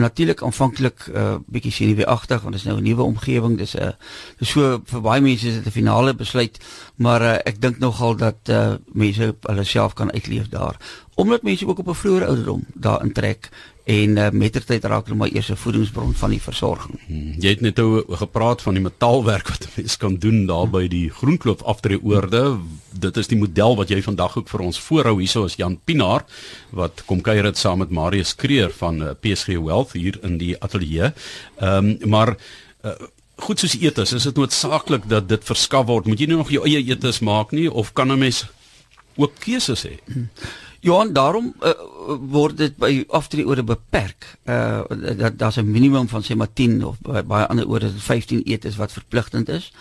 natuurlik 0.00 0.42
aanvanklik 0.42 1.06
uh 1.12 1.34
bietjie 1.46 1.72
senuweeagtig 1.72 2.42
want 2.42 2.54
dit 2.54 2.62
is 2.62 2.68
nou 2.68 2.78
'n 2.78 2.82
nuwe 2.82 3.02
omgewing. 3.02 3.58
Dis 3.58 3.74
'n 3.74 3.82
uh, 3.82 3.92
dis 4.38 4.50
so 4.50 4.80
vir 4.84 5.00
baie 5.00 5.20
mense 5.20 5.46
is 5.46 5.54
dit 5.54 5.66
'n 5.66 5.78
finale 5.80 6.14
besluit, 6.14 6.58
maar 6.96 7.22
uh, 7.22 7.36
ek 7.44 7.60
dink 7.60 7.78
nogal 7.78 8.16
dat 8.16 8.48
uh 8.48 8.74
mense 8.92 9.34
hulle 9.40 9.64
self 9.64 9.92
kan 9.92 10.12
uitleef 10.12 10.48
daar. 10.48 10.76
Omdat 11.14 11.42
mense 11.42 11.66
ook 11.66 11.78
op 11.78 11.88
'n 11.88 11.94
vroeë 11.94 12.26
ouderdom 12.26 12.64
daar 12.74 13.04
intrek 13.04 13.50
en 13.84 14.16
uh, 14.16 14.28
mettertyd 14.30 14.84
raak 14.84 15.08
hulle 15.08 15.18
maar 15.18 15.32
eers 15.32 15.50
'n 15.50 15.56
voedingsbron 15.56 16.14
van 16.14 16.30
die 16.30 16.40
versorging. 16.40 17.00
Hmm, 17.06 17.34
jy 17.38 17.48
het 17.48 17.60
net 17.60 17.76
nou 17.76 18.04
gepraat 18.16 18.62
van 18.62 18.74
die 18.74 18.82
metaalwerk 18.82 19.48
wat 19.48 19.68
mense 19.76 19.98
kan 19.98 20.16
doen 20.16 20.46
daar 20.46 20.68
by 20.70 20.88
die 20.88 21.10
Groenkloof 21.10 21.62
aftreeoorde. 21.62 22.58
Dit 22.92 23.16
is 23.16 23.26
die 23.26 23.38
model 23.38 23.76
wat 23.76 23.88
jy 23.88 24.02
vandag 24.02 24.36
ook 24.36 24.48
vir 24.48 24.60
ons 24.60 24.80
voorhou 24.80 25.18
hierso 25.18 25.44
as 25.44 25.56
Jan 25.56 25.78
Pinaar 25.84 26.24
wat 26.70 27.02
kom 27.06 27.20
kuier 27.20 27.42
dit 27.42 27.58
saam 27.58 27.78
met 27.78 27.90
Marius 27.90 28.34
Kreer 28.34 28.70
van 28.70 29.02
uh, 29.02 29.08
eh, 29.08 29.14
PSG 29.20 29.46
Wealth 29.46 29.92
hier 29.92 30.18
in 30.22 30.38
die 30.38 30.56
ateljee. 30.60 31.12
Ehm 31.56 31.96
um, 32.02 32.08
maar 32.08 32.36
uh, 32.84 32.90
goed 33.40 33.58
soos 33.58 33.76
etes, 33.80 34.12
is 34.12 34.22
dit 34.22 34.36
noodsaaklik 34.36 35.08
dat 35.08 35.28
dit 35.28 35.44
verskaf 35.44 35.86
word. 35.86 36.06
Moet 36.06 36.20
jy 36.20 36.26
nie 36.26 36.36
nog 36.36 36.50
jou 36.50 36.64
eie 36.68 36.82
etes 36.84 37.20
maak 37.20 37.50
nie 37.56 37.70
of 37.70 37.92
kan 37.92 38.12
'n 38.12 38.18
mens 38.18 38.46
ook 39.16 39.32
keuses 39.38 39.84
hê? 39.84 39.98
Hmm. 40.04 40.28
Johan, 40.80 41.12
daarom 41.12 41.52
uh, 41.60 41.72
word 42.32 42.56
dit 42.56 42.76
by 42.80 43.04
aftreeorde 43.12 43.64
beperk. 43.64 44.36
Uh 44.48 44.80
dat 45.18 45.38
daar's 45.38 45.56
'n 45.60 45.70
minimum 45.70 46.08
van 46.08 46.22
sê 46.22 46.36
maar 46.36 46.52
10 46.52 46.84
of 46.84 46.96
by 47.00 47.22
baie 47.22 47.46
ander 47.46 47.68
orde 47.68 47.90
15 47.96 48.42
etes 48.42 48.76
wat 48.76 48.92
verpligtend 48.92 49.48
is. 49.48 49.72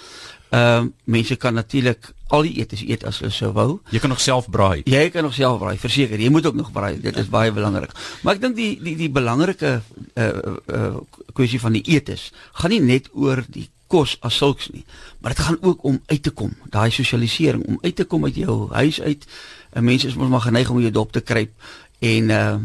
Ehm 0.50 0.84
uh, 0.84 0.92
mense 1.04 1.36
kan 1.36 1.54
natuurlik 1.54 2.14
al 2.28 2.42
die 2.42 2.60
etes 2.60 2.82
eet 2.82 3.06
as 3.06 3.20
hulle 3.20 3.32
sou 3.32 3.52
wou. 3.52 3.80
Jy 3.90 4.00
kan 4.00 4.10
nog 4.10 4.20
self 4.20 4.50
braai. 4.50 4.82
Jy 4.86 5.10
kan 5.10 5.24
nog 5.24 5.34
self 5.34 5.60
braai, 5.60 5.78
verseker. 5.78 6.20
Jy 6.20 6.30
moet 6.30 6.46
ook 6.46 6.56
nog 6.56 6.72
braai. 6.72 7.02
Dit 7.02 7.18
is 7.18 7.30
baie 7.30 7.52
belangrik. 7.52 7.92
Maar 8.22 8.36
ek 8.36 8.42
dink 8.42 8.56
die 8.56 8.80
die 8.84 8.96
die 8.96 9.10
belangrike 9.10 9.82
uh 10.14 10.30
uh 10.68 10.96
kwessie 11.34 11.60
van 11.60 11.72
die 11.72 11.84
etes 11.84 12.32
gaan 12.52 12.70
nie 12.70 12.82
net 12.82 13.10
oor 13.14 13.46
die 13.48 13.70
kos 13.90 14.18
as 14.26 14.38
sulks 14.38 14.70
nie, 14.70 14.84
maar 15.20 15.34
dit 15.34 15.44
gaan 15.46 15.58
ook 15.62 15.84
om 15.84 15.98
uit 16.06 16.22
te 16.24 16.30
kom, 16.30 16.54
daai 16.70 16.92
sosialisering 16.94 17.64
om 17.66 17.80
uit 17.82 17.96
te 17.96 18.06
kom 18.06 18.28
uit 18.28 18.36
jou 18.38 18.68
huis 18.70 19.02
uit 19.02 19.26
'n 19.74 19.84
mens 19.84 20.06
is 20.06 20.16
mos 20.16 20.30
maar 20.30 20.48
geneig 20.48 20.70
om 20.70 20.80
jou 20.80 20.92
dop 20.92 21.12
te 21.12 21.22
kruip 21.22 21.52
en 22.00 22.30
uh, 22.30 22.58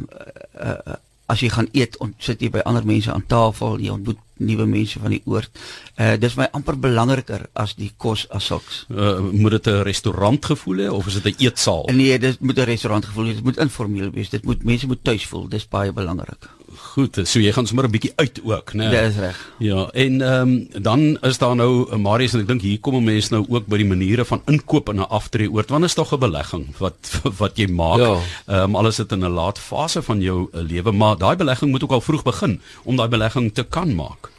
uh 0.60 0.94
as 1.26 1.40
jy 1.40 1.48
gaan 1.48 1.68
eet, 1.72 1.96
sit 2.18 2.42
jy 2.44 2.50
by 2.52 2.60
ander 2.68 2.84
mense 2.84 3.08
aan 3.12 3.24
tafel, 3.26 3.78
jy 3.80 3.94
ontmoet 3.94 4.18
nuwe 4.44 4.66
mense 4.68 5.00
van 5.00 5.14
die 5.14 5.22
oord. 5.24 5.48
Uh 5.96 6.16
dis 6.20 6.36
my 6.36 6.50
amper 6.52 6.76
belangriker 6.76 7.46
as 7.54 7.72
die 7.78 7.92
kos 7.96 8.26
as 8.28 8.44
sulks. 8.50 8.84
Uh, 8.90 9.20
moet 9.32 9.56
dit 9.56 9.66
'n 9.72 9.82
restaurant 9.88 10.44
gevoel 10.44 10.84
hê 10.84 10.88
of 10.90 11.06
is 11.06 11.22
dit 11.22 11.32
'n 11.32 11.44
eetsaal? 11.44 11.88
Nee, 11.92 12.18
dit 12.18 12.40
moet 12.40 12.58
'n 12.58 12.68
restaurant 12.68 13.04
gevoel 13.04 13.24
hê. 13.24 13.34
Dit 13.34 13.44
moet 13.44 13.56
informeel 13.58 14.10
wees. 14.10 14.28
Dit 14.28 14.44
moet 14.44 14.64
mense 14.64 14.86
moet 14.86 15.04
tuis 15.04 15.26
voel. 15.26 15.48
Dis 15.48 15.68
baie 15.68 15.92
belangrik 15.92 16.50
goed. 16.76 17.18
So 17.24 17.40
jy 17.40 17.52
gaan 17.52 17.66
sommer 17.66 17.84
'n 17.86 17.90
bietjie 17.90 18.12
uit 18.16 18.40
ook, 18.44 18.72
né? 18.72 18.88
Nee. 18.88 19.06
Dis 19.06 19.16
reg. 19.16 19.38
Ja, 19.58 19.88
en 19.92 20.20
ehm 20.20 20.48
um, 20.48 20.82
dan 20.82 21.18
is 21.22 21.38
daar 21.38 21.56
nou 21.56 21.90
eh, 21.90 21.96
Marius 21.98 22.32
en 22.32 22.40
ek 22.40 22.46
dink 22.46 22.62
hier 22.62 22.80
kom 22.80 22.94
'n 22.94 23.04
mens 23.04 23.28
nou 23.28 23.44
ook 23.48 23.66
by 23.66 23.76
die 23.76 23.86
maniere 23.86 24.24
van 24.24 24.42
inkoop 24.46 24.88
en 24.88 24.96
'n 24.96 25.08
aftree 25.08 25.50
oort. 25.50 25.70
Want 25.70 25.84
is 25.84 25.94
tog 25.94 26.12
'n 26.12 26.18
belegging 26.18 26.76
wat 26.78 27.20
wat 27.40 27.56
jy 27.56 27.66
maak. 27.66 28.00
Ehm 28.00 28.20
ja. 28.46 28.62
um, 28.62 28.76
alles 28.76 28.96
dit 28.96 29.12
in 29.12 29.24
'n 29.24 29.30
laat 29.30 29.58
fase 29.58 30.02
van 30.02 30.20
jou 30.20 30.48
uh, 30.52 30.60
lewe, 30.60 30.92
maar 30.92 31.16
daai 31.16 31.36
belegging 31.36 31.70
moet 31.70 31.82
ook 31.82 31.92
al 31.92 32.00
vroeg 32.00 32.22
begin 32.22 32.60
om 32.84 32.96
daai 32.96 33.08
belegging 33.08 33.54
te 33.54 33.62
kan 33.62 33.94
maak. 33.94 34.30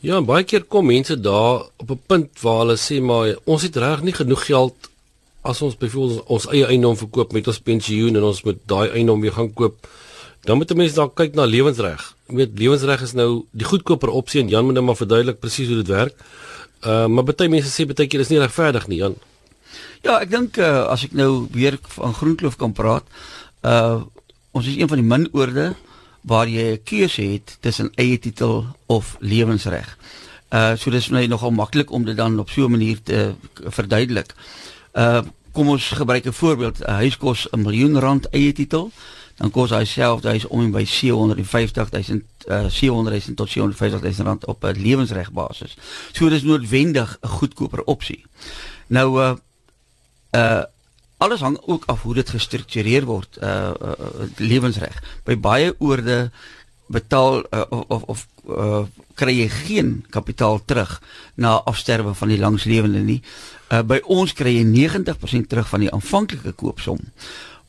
Ja, 0.00 0.22
baie 0.24 0.44
keer 0.44 0.62
kom 0.64 0.86
mense 0.86 1.20
daar 1.20 1.66
op 1.76 1.90
'n 1.90 2.00
punt 2.06 2.40
waar 2.40 2.58
hulle 2.58 2.76
sê 2.76 3.00
maar 3.02 3.36
ons 3.44 3.62
het 3.62 3.76
reg 3.76 4.02
nie 4.02 4.14
genoeg 4.14 4.46
geld 4.46 4.74
as 5.42 5.62
ons 5.62 5.76
byvoorbeeld 5.76 6.24
ons 6.26 6.46
eie 6.52 6.66
eiendom 6.66 6.96
verkoop 6.96 7.32
met 7.32 7.46
ons 7.46 7.60
pensioen 7.60 8.16
en 8.16 8.22
ons 8.22 8.42
moet 8.44 8.58
daai 8.68 8.88
eiendom 8.90 9.20
weer 9.20 9.32
gaan 9.32 9.52
koop 9.52 9.88
dan 10.44 10.56
moet 10.56 10.70
'n 10.70 10.76
mens 10.76 10.94
dalk 10.94 11.14
kyk 11.14 11.34
na 11.34 11.44
lewensreg. 11.44 12.14
Jy 12.28 12.34
weet 12.34 12.58
lewensreg 12.58 13.00
is 13.02 13.12
nou 13.12 13.44
die 13.50 13.66
goedkoper 13.66 14.08
opsie 14.08 14.40
en 14.40 14.48
Jan 14.48 14.64
moet 14.64 14.74
nou 14.74 14.84
maar 14.84 14.96
verduidelik 14.96 15.40
presies 15.40 15.68
hoe 15.68 15.76
dit 15.76 15.86
werk. 15.86 16.14
Uh 16.86 17.06
maar 17.06 17.24
baie 17.24 17.48
mense 17.48 17.68
sê 17.68 17.86
baie 17.86 18.08
keer 18.08 18.20
is 18.20 18.28
nie 18.28 18.38
regverdig 18.38 18.86
nie, 18.86 18.98
Jan. 18.98 19.16
Ja, 20.02 20.20
ek 20.20 20.30
dink 20.30 20.56
uh, 20.56 20.86
as 20.88 21.04
ek 21.04 21.12
nou 21.12 21.48
weer 21.52 21.78
van 21.82 22.14
Groenkloof 22.14 22.56
kan 22.56 22.72
praat, 22.72 23.04
uh 23.64 24.00
ons 24.52 24.66
is 24.66 24.76
een 24.76 24.88
van 24.88 24.98
die 24.98 25.06
min 25.06 25.28
oorde 25.32 25.74
waar 26.22 26.48
jy 26.48 26.72
'n 26.72 26.82
keuse 26.84 27.22
het 27.22 27.56
tussen 27.60 27.92
eie 27.94 28.18
titel 28.18 28.66
of 28.86 29.16
lewensreg. 29.20 29.98
Uh 30.52 30.76
so 30.76 30.90
dis 30.90 31.10
net 31.10 31.28
nogal 31.28 31.50
maklik 31.50 31.90
om 31.90 32.04
dit 32.04 32.16
dan 32.16 32.38
op 32.38 32.50
so 32.50 32.64
'n 32.64 32.70
manier 32.70 33.02
te 33.02 33.34
verduidelik. 33.68 34.34
Uh 34.94 35.22
kom 35.52 35.68
ons 35.68 35.90
gebruik 35.90 36.26
'n 36.26 36.32
voorbeeld, 36.32 36.80
'n 36.80 36.90
huis 37.04 37.16
kos 37.16 37.48
'n 37.52 37.62
miljoen 37.62 37.98
rand 37.98 38.26
eie 38.30 38.52
titel 38.52 38.90
dan 39.40 39.50
kos 39.50 39.72
hy 39.72 39.84
self 39.88 40.26
hy 40.28 40.36
is 40.36 40.46
om 40.52 40.66
en 40.66 40.72
by 40.74 40.82
750000 40.84 42.44
uh, 42.52 42.66
700000 42.68 43.38
tot 43.40 43.48
750000 43.48 44.26
rand 44.26 44.44
op 44.44 44.64
'n 44.64 44.76
lewensregbasis. 44.76 45.76
So 46.12 46.28
dis 46.28 46.44
noodwendig 46.44 47.18
'n 47.20 47.28
goedkoper 47.28 47.84
opsie. 47.84 48.24
Nou 48.86 49.08
uh 49.20 49.34
uh 50.36 50.64
alles 51.20 51.40
hang 51.40 51.58
ook 51.66 51.84
af 51.86 52.02
hoe 52.02 52.14
dit 52.14 52.28
gestruktureer 52.28 53.04
word 53.04 53.38
uh, 53.42 53.72
uh 53.80 54.28
lewensreg. 54.36 55.02
By 55.24 55.36
baie 55.40 55.74
oorde 55.78 56.30
betaal 56.86 57.44
uh, 57.50 57.64
of, 57.68 58.02
of 58.02 58.26
uh, 58.48 58.82
kry 59.14 59.34
jy 59.36 59.48
geen 59.48 60.04
kapitaal 60.10 60.60
terug 60.64 61.00
na 61.34 61.60
afsterwe 61.64 62.14
van 62.14 62.28
die 62.28 62.38
langslewende 62.38 63.00
nie. 63.04 63.22
Uh, 63.70 63.82
by 63.82 64.00
ons 64.04 64.32
kry 64.32 64.56
jy 64.56 64.64
90% 64.66 65.46
terug 65.48 65.68
van 65.68 65.80
die 65.80 65.92
aanvanklike 65.92 66.52
koopsom. 66.52 66.98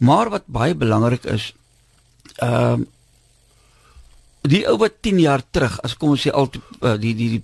Maar 0.02 0.30
wat 0.34 0.48
baie 0.50 0.76
belangrik 0.76 1.28
is, 1.30 1.52
ehm 2.38 2.82
uh, 2.82 2.90
die 4.42 4.64
ou 4.66 4.78
wat 4.82 5.02
10 5.06 5.20
jaar 5.22 5.44
terug, 5.54 5.78
as 5.86 5.94
kom 5.98 6.16
ons 6.16 6.24
sê 6.26 6.32
al 6.34 6.50
uh, 6.50 6.96
die 6.98 7.14
die 7.14 7.30
die 7.36 7.44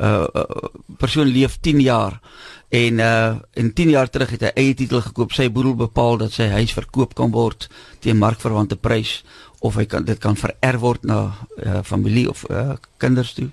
uh, 0.00 0.26
uh 0.30 0.68
persoon 1.00 1.26
leef 1.26 1.58
10 1.60 1.80
jaar 1.82 2.20
en 2.70 3.00
uh 3.02 3.34
in 3.58 3.72
10 3.74 3.90
jaar 3.90 4.10
terug 4.10 4.30
het 4.30 4.46
hy 4.46 4.52
eie 4.54 4.74
titel 4.74 5.02
gekoop. 5.02 5.32
Sy 5.34 5.48
boedel 5.50 5.74
bepaal 5.74 6.20
dat 6.22 6.32
sy 6.32 6.46
huis 6.54 6.72
verkoop 6.72 7.14
kan 7.18 7.32
word 7.34 7.68
teen 7.98 8.18
markverwante 8.18 8.76
prys 8.76 9.22
of 9.60 9.76
hy 9.76 9.86
kan 9.90 10.04
dit 10.04 10.18
kan 10.18 10.38
vererf 10.38 10.80
word 10.80 11.04
na 11.04 11.20
uh, 11.58 11.82
familie 11.82 12.28
of 12.30 12.44
uh, 12.50 12.76
kinders 12.98 13.34
toe. 13.34 13.50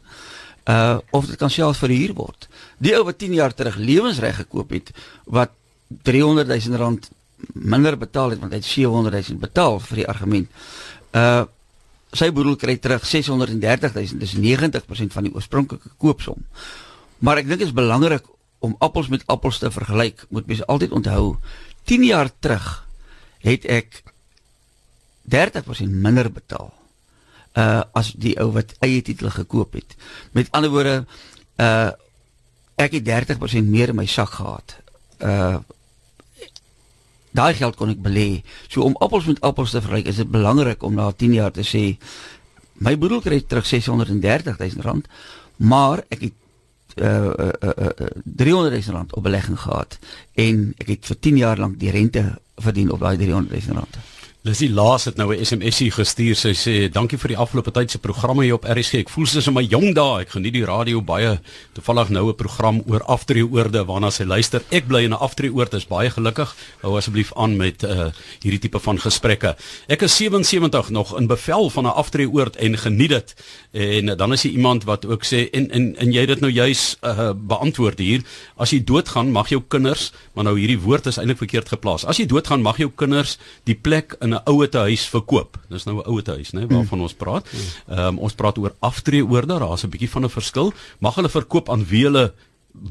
Uh 0.69 0.99
of 1.11 1.25
dit 1.25 1.39
kan 1.39 1.49
selfs 1.49 1.81
verhuur 1.81 2.13
word. 2.13 2.47
Die 2.77 2.93
ou 2.95 3.03
wat 3.07 3.19
10 3.19 3.33
jaar 3.33 3.53
terug 3.53 3.79
lewensreg 3.81 4.43
gekoop 4.43 4.71
het 4.75 4.93
wat 5.25 5.51
300 6.03 6.47
000 6.47 6.77
rand 6.77 7.09
minder 7.53 7.97
betaal 7.97 8.33
het 8.33 8.41
want 8.41 8.53
hy 8.53 8.61
het 8.61 8.69
700 8.69 9.29
000 9.29 9.39
betaal 9.41 9.79
vir 9.89 10.03
die 10.03 10.07
argument. 10.07 10.65
Uh 11.11 11.45
sy 12.17 12.29
boedel 12.31 12.55
kry 12.55 12.77
terug 12.79 13.03
630 13.05 13.91
000, 13.93 14.19
dis 14.21 14.33
90% 14.39 15.11
van 15.13 15.25
die 15.27 15.31
oorspronklike 15.35 15.89
koopsom. 15.99 16.45
Maar 17.19 17.41
ek 17.41 17.49
dink 17.49 17.59
dit 17.59 17.67
is 17.67 17.75
belangrik 17.75 18.23
om 18.63 18.77
appels 18.79 19.09
met 19.11 19.25
appels 19.27 19.59
te 19.59 19.69
vergelyk. 19.71 20.23
Moet 20.31 20.47
mens 20.47 20.63
altyd 20.71 20.95
onthou 20.95 21.35
10 21.91 22.07
jaar 22.07 22.31
terug 22.39 22.87
het 23.43 23.67
ek 23.67 24.01
30% 25.27 25.91
minder 25.91 26.31
betaal 26.31 26.71
uh 27.57 27.83
as 27.97 28.13
die 28.15 28.35
ou 28.39 28.51
wat 28.55 28.75
eie 28.85 29.01
titel 29.01 29.29
gekoop 29.33 29.75
het. 29.75 29.95
Met 30.31 30.51
ander 30.55 30.71
woorde 30.71 31.05
uh 31.59 31.91
ek 32.77 32.99
het 32.99 33.07
30% 33.35 33.65
meer 33.65 33.89
in 33.89 33.97
my 33.97 34.05
sak 34.05 34.37
gehad. 34.37 34.77
Uh 35.19 35.59
daai 37.37 37.53
geld 37.57 37.77
kon 37.77 37.93
ek 37.93 38.01
belê. 38.03 38.41
So 38.67 38.85
om 38.87 38.97
appels 39.03 39.29
met 39.29 39.41
appels 39.45 39.75
te 39.75 39.81
vergelyk, 39.83 40.09
is 40.11 40.21
dit 40.23 40.31
belangrik 40.31 40.83
om 40.83 40.97
na 40.97 41.11
10 41.11 41.37
jaar 41.37 41.53
te 41.55 41.65
sê 41.67 41.85
my 42.85 42.93
boedel 42.97 43.21
kry 43.25 43.39
terug 43.41 43.65
630 43.65 44.57
000 44.59 44.85
rand, 44.85 45.07
maar 45.57 46.03
ek 46.13 46.27
het 46.27 46.43
uh 46.97 47.29
uh, 47.29 47.49
uh, 47.61 47.89
uh 48.01 48.07
300 48.25 48.73
000 48.73 48.95
rand 48.95 49.13
op 49.13 49.23
belegging 49.23 49.57
gehad 49.61 49.99
en 50.33 50.71
ek 50.81 50.87
het 50.95 51.09
vir 51.11 51.19
10 51.29 51.37
jaar 51.37 51.61
lank 51.61 51.77
die 51.77 51.93
rente 51.93 52.23
verdien 52.57 52.89
op 52.91 53.03
daai 53.05 53.17
300 53.17 53.53
000 53.53 53.77
rand. 53.77 53.99
Lissy 54.45 54.69
Laas 54.69 55.05
het 55.05 55.17
nou 55.17 55.35
'n 55.35 55.45
SMSie 55.45 55.91
gestuur. 55.91 56.35
Sy 56.35 56.53
sê 56.53 56.91
dankie 56.91 57.17
vir 57.17 57.27
die 57.27 57.37
afgelope 57.37 57.71
tyd 57.71 57.91
se 57.91 57.99
programme 57.99 58.43
hier 58.43 58.53
op 58.53 58.63
RSG. 58.63 58.93
Ek 58.93 59.09
voel 59.09 59.25
soos 59.25 59.47
in 59.47 59.53
my 59.53 59.63
jong 59.63 59.93
dae. 59.95 60.21
Ek 60.21 60.29
geniet 60.29 60.53
die 60.53 60.65
radio 60.65 61.01
baie. 61.01 61.39
Toevallig 61.73 62.09
nou 62.09 62.29
'n 62.29 62.35
program 62.35 62.83
oor 62.87 63.03
aftreeoorde 63.03 63.85
waarna 63.85 64.09
sy 64.09 64.23
luister. 64.23 64.61
Ek 64.69 64.87
bly 64.87 65.03
in 65.03 65.11
'n 65.11 65.19
aftreeoord. 65.19 65.73
Is 65.73 65.87
baie 65.87 66.09
gelukkig. 66.09 66.55
Hou 66.81 66.97
asseblief 66.97 67.33
aan 67.35 67.57
met 67.57 67.83
uh, 67.83 68.11
hierdie 68.41 68.59
tipe 68.59 68.79
van 68.79 68.99
gesprekke. 68.99 69.55
Ek 69.87 70.01
is 70.01 70.15
77 70.15 70.89
nog 70.89 71.17
in 71.17 71.27
bevel 71.27 71.69
van 71.69 71.83
'n 71.83 71.95
aftreeoord 71.95 72.55
en 72.55 72.77
geniet 72.77 73.09
dit. 73.09 73.35
En 73.71 74.17
dan 74.17 74.33
is 74.33 74.43
jy 74.43 74.51
iemand 74.51 74.83
wat 74.83 75.05
ook 75.05 75.23
sê 75.25 75.49
en 75.51 75.71
en 75.71 75.95
en 75.97 76.11
jy 76.11 76.25
dit 76.25 76.39
nou 76.39 76.51
juis 76.51 76.97
uh, 77.01 77.33
beantwoord 77.33 77.99
hier. 77.99 78.21
As 78.55 78.69
jy 78.69 78.83
doodgaan, 78.83 79.31
mag 79.31 79.49
jou 79.49 79.61
kinders, 79.67 80.11
maar 80.33 80.43
nou 80.43 80.57
hierdie 80.59 80.79
woord 80.79 81.05
is 81.05 81.17
eintlik 81.17 81.37
verkeerd 81.37 81.69
geplaas. 81.69 82.05
As 82.05 82.17
jy 82.17 82.25
doodgaan, 82.25 82.61
mag 82.61 82.77
jou 82.77 82.91
kinders 82.95 83.37
die 83.63 83.75
plek 83.75 84.15
in 84.21 84.36
'n 84.37 84.51
ouete 84.53 84.77
huis 84.77 85.05
verkoop. 85.05 85.57
Dis 85.69 85.85
nou 85.85 85.97
'n 85.97 86.07
ouete 86.07 86.31
huis, 86.31 86.51
né, 86.51 86.67
waarvan 86.67 86.99
mm. 86.99 87.05
ons 87.07 87.13
praat. 87.13 87.45
Ehm 87.89 87.99
um, 87.99 88.19
ons 88.19 88.33
praat 88.33 88.57
oor 88.57 88.75
aftreeoorde, 88.79 89.59
daar's 89.59 89.83
'n 89.83 89.89
bietjie 89.89 90.09
van 90.09 90.23
'n 90.23 90.29
verskil. 90.29 90.73
Mag 90.99 91.15
hulle 91.15 91.29
verkoop 91.29 91.69
aan 91.69 91.85
wie 91.85 92.03
hulle 92.03 92.33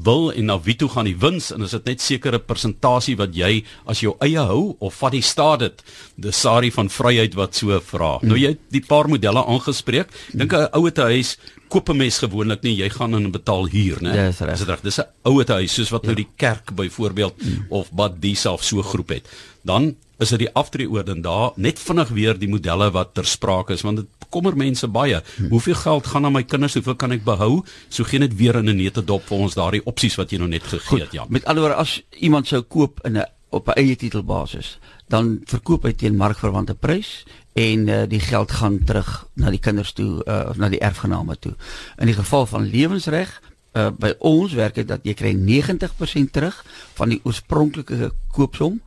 wil 0.03 0.31
en 0.31 0.49
na 0.49 0.57
wie 0.63 0.75
toe 0.75 0.89
gaan 0.91 1.07
die 1.07 1.15
wins 1.19 1.49
en 1.53 1.63
is 1.65 1.73
dit 1.75 1.85
net 1.91 2.03
sekere 2.03 2.39
persentasie 2.43 3.15
wat 3.19 3.35
jy 3.35 3.63
as 3.89 4.01
jou 4.03 4.13
eie 4.23 4.41
hou 4.49 4.75
of 4.83 4.97
vat 5.01 5.15
die 5.15 5.23
staat 5.23 5.63
dit 5.63 5.83
die 6.27 6.33
sari 6.35 6.71
van 6.73 6.91
vryheid 6.91 7.37
wat 7.39 7.57
so 7.57 7.77
vra 7.91 8.17
mm. 8.17 8.31
nou 8.31 8.39
jy 8.39 8.53
die 8.73 8.83
paar 8.85 9.09
modelle 9.11 9.43
aangespreek 9.43 10.11
dink 10.33 10.53
'n 10.53 10.69
ouete 10.77 11.07
huis 11.13 11.37
koop 11.69 11.89
'n 11.89 11.97
mens 12.03 12.19
gewoonlik 12.19 12.63
nie 12.63 12.75
jy 12.75 12.89
gaan 12.89 13.15
en 13.15 13.31
betaal 13.31 13.67
huur 13.67 14.01
né 14.03 14.15
ja, 14.15 14.27
is 14.29 14.39
dit 14.39 14.67
reg 14.67 14.83
dis 14.83 14.99
'n 14.99 15.07
ouete 15.23 15.53
huis 15.53 15.73
soos 15.73 15.91
wat 15.91 16.03
nou 16.03 16.11
ja. 16.11 16.15
nou 16.15 16.23
die 16.23 16.31
kerk 16.35 16.75
byvoorbeeld 16.75 17.35
mm. 17.37 17.65
of 17.69 17.87
wat 17.91 18.21
die 18.21 18.35
self 18.35 18.63
so 18.63 18.81
groep 18.81 19.09
het 19.09 19.25
dan 19.63 19.95
is 20.19 20.29
dit 20.29 20.39
die 20.39 20.51
aftreeoorde 20.53 21.11
en 21.11 21.21
daar 21.21 21.51
net 21.55 21.79
vinnig 21.79 22.09
weer 22.09 22.37
die 22.39 22.49
modelle 22.49 22.91
wat 22.91 23.13
ter 23.13 23.25
sprake 23.25 23.73
is 23.73 23.81
want 23.85 24.01
dit 24.01 24.07
bekommer 24.19 24.57
mense 24.57 24.87
baie. 24.87 25.21
Hmm. 25.35 25.49
Hoeveel 25.49 25.75
geld 25.75 26.07
gaan 26.07 26.21
na 26.21 26.29
my 26.29 26.43
kinders? 26.43 26.73
Hoeveel 26.73 26.95
kan 26.95 27.15
ek 27.15 27.23
behou? 27.23 27.63
So 27.89 28.03
gee 28.03 28.19
net 28.19 28.35
weer 28.35 28.55
in 28.55 28.69
'n 28.69 28.75
nette 28.75 29.03
dop 29.03 29.23
vir 29.27 29.37
ons 29.37 29.55
daardie 29.55 29.85
opsies 29.85 30.15
wat 30.15 30.31
jy 30.31 30.37
nou 30.37 30.49
net 30.49 30.63
gegee 30.63 30.99
het, 30.99 31.11
ja. 31.11 31.25
Met 31.29 31.45
alhoewel 31.45 31.77
as 31.77 32.01
iemand 32.19 32.47
sou 32.47 32.61
koop 32.61 32.99
in 33.05 33.17
'n 33.17 33.25
op 33.49 33.67
'n 33.67 33.79
eie 33.79 33.95
titelbasis, 33.95 34.79
dan 35.07 35.41
verkoop 35.45 35.83
hy 35.83 35.93
teen 35.93 36.15
markverwante 36.15 36.75
prys 36.75 37.25
en 37.53 37.87
uh, 37.87 38.03
die 38.07 38.19
geld 38.19 38.51
gaan 38.51 38.83
terug 38.83 39.27
na 39.33 39.49
die 39.49 39.59
kinders 39.59 39.93
toe 39.93 40.21
uh, 40.25 40.49
of 40.49 40.57
na 40.57 40.69
die 40.69 40.79
erfgename 40.79 41.37
toe. 41.39 41.55
In 41.97 42.05
die 42.05 42.15
geval 42.15 42.45
van 42.45 42.69
lewensreg 42.69 43.41
uh, 43.77 43.89
by 43.93 44.13
ons 44.25 44.55
werk 44.57 44.79
dit 44.79 44.87
dat 44.89 45.05
jy 45.05 45.13
kry 45.17 45.33
90% 45.37 46.33
terug 46.33 46.57
van 46.97 47.13
die 47.13 47.19
oorspronklike 47.23 48.11
koopsom 48.35 48.79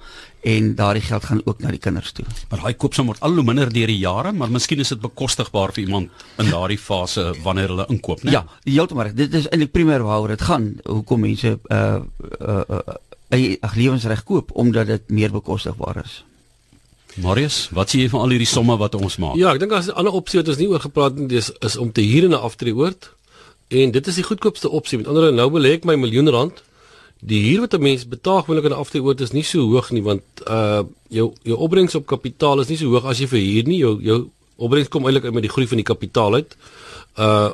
en 0.51 0.71
daardie 0.75 1.05
geld 1.05 1.25
gaan 1.29 1.43
ook 1.45 1.61
na 1.61 1.73
die 1.75 1.83
kinders 1.83 2.15
toe. 2.17 2.25
Maar 2.51 2.65
daai 2.65 2.79
koopsom 2.81 3.11
word 3.11 3.21
al 3.27 3.37
hoe 3.37 3.45
minder 3.45 3.73
deur 3.73 3.93
die 3.93 3.99
jare, 4.01 4.33
maar 4.33 4.51
miskien 4.53 4.81
is 4.81 4.93
dit 4.95 5.03
bekostigbaar 5.03 5.75
vir 5.77 5.85
iemand 5.85 6.25
in 6.41 6.49
daardie 6.51 6.81
fase 6.81 7.31
wanneer 7.45 7.75
hulle 7.75 7.87
inkoop, 7.93 8.25
né? 8.25 8.35
Ja, 8.39 8.45
heeltemal. 8.65 9.13
Dit 9.17 9.37
is 9.37 9.51
eintlik 9.51 9.75
primêr 9.77 10.05
waaroor 10.07 10.35
dit 10.35 10.49
gaan. 10.49 10.73
Hoekom 10.89 11.27
mense 11.29 11.59
uh 11.59 12.01
uh, 12.41 12.65
uh 12.81 12.99
ag 13.63 13.77
lewensreg 13.79 14.25
koop 14.27 14.51
omdat 14.59 14.89
dit 14.91 15.13
meer 15.15 15.31
bekostigbaar 15.31 16.03
is. 16.03 16.25
Marius, 17.19 17.69
wat 17.75 17.91
sê 17.91 18.05
jy 18.05 18.11
van 18.11 18.25
al 18.25 18.35
hierdie 18.35 18.49
somme 18.49 18.77
wat 18.79 18.95
ons 18.99 19.19
maak? 19.23 19.37
Ja, 19.39 19.53
ek 19.55 19.61
dink 19.63 19.73
as 19.75 19.89
'n 19.89 19.99
ander 19.99 20.15
opsie 20.15 20.39
wat 20.41 20.49
ons 20.49 20.59
nie 20.59 20.69
oor 20.69 20.81
gepraat 20.81 21.19
het, 21.19 21.33
is, 21.33 21.51
is 21.61 21.77
om 21.77 21.93
te 21.93 22.03
huur 22.03 22.25
in 22.25 22.35
'n 22.35 22.43
aftreeoord. 22.49 23.11
En 23.71 23.93
dit 23.95 24.07
is 24.07 24.19
die 24.19 24.27
goedkoopste 24.27 24.69
opsie. 24.69 24.99
Met 24.99 25.07
ander 25.07 25.23
woorde, 25.23 25.37
nou 25.39 25.51
belê 25.55 25.77
ek 25.79 25.87
my 25.87 25.95
miljoen 26.01 26.31
rand 26.35 26.63
die 27.21 27.43
huur 27.45 27.61
wat 27.67 27.75
'n 27.77 27.83
mens 27.83 28.09
betaal 28.09 28.43
gewoonlik 28.43 28.65
in 28.65 28.73
'n 28.73 28.83
aftreeoord 28.83 29.21
is 29.21 29.33
nie 29.33 29.45
so 29.45 29.61
hoog 29.61 29.91
nie 29.91 30.03
want 30.03 30.23
uh 30.49 30.83
jou 31.09 31.33
jou 31.43 31.57
opbrengs 31.57 31.95
op 31.95 32.07
kapitaal 32.07 32.61
is 32.61 32.69
nie 32.69 32.77
so 32.77 32.89
hoog 32.89 33.05
as 33.05 33.19
jy 33.19 33.27
verhuur 33.27 33.65
nie. 33.67 33.79
Jou 33.79 34.03
jou 34.03 34.31
opbrengs 34.57 34.89
kom 34.89 35.05
eintlik 35.05 35.25
uit 35.25 35.35
met 35.35 35.43
die 35.43 35.53
groei 35.53 35.67
van 35.67 35.77
die 35.77 35.85
kapitaal 35.85 36.35
uit 36.35 36.57
uh 37.19 37.51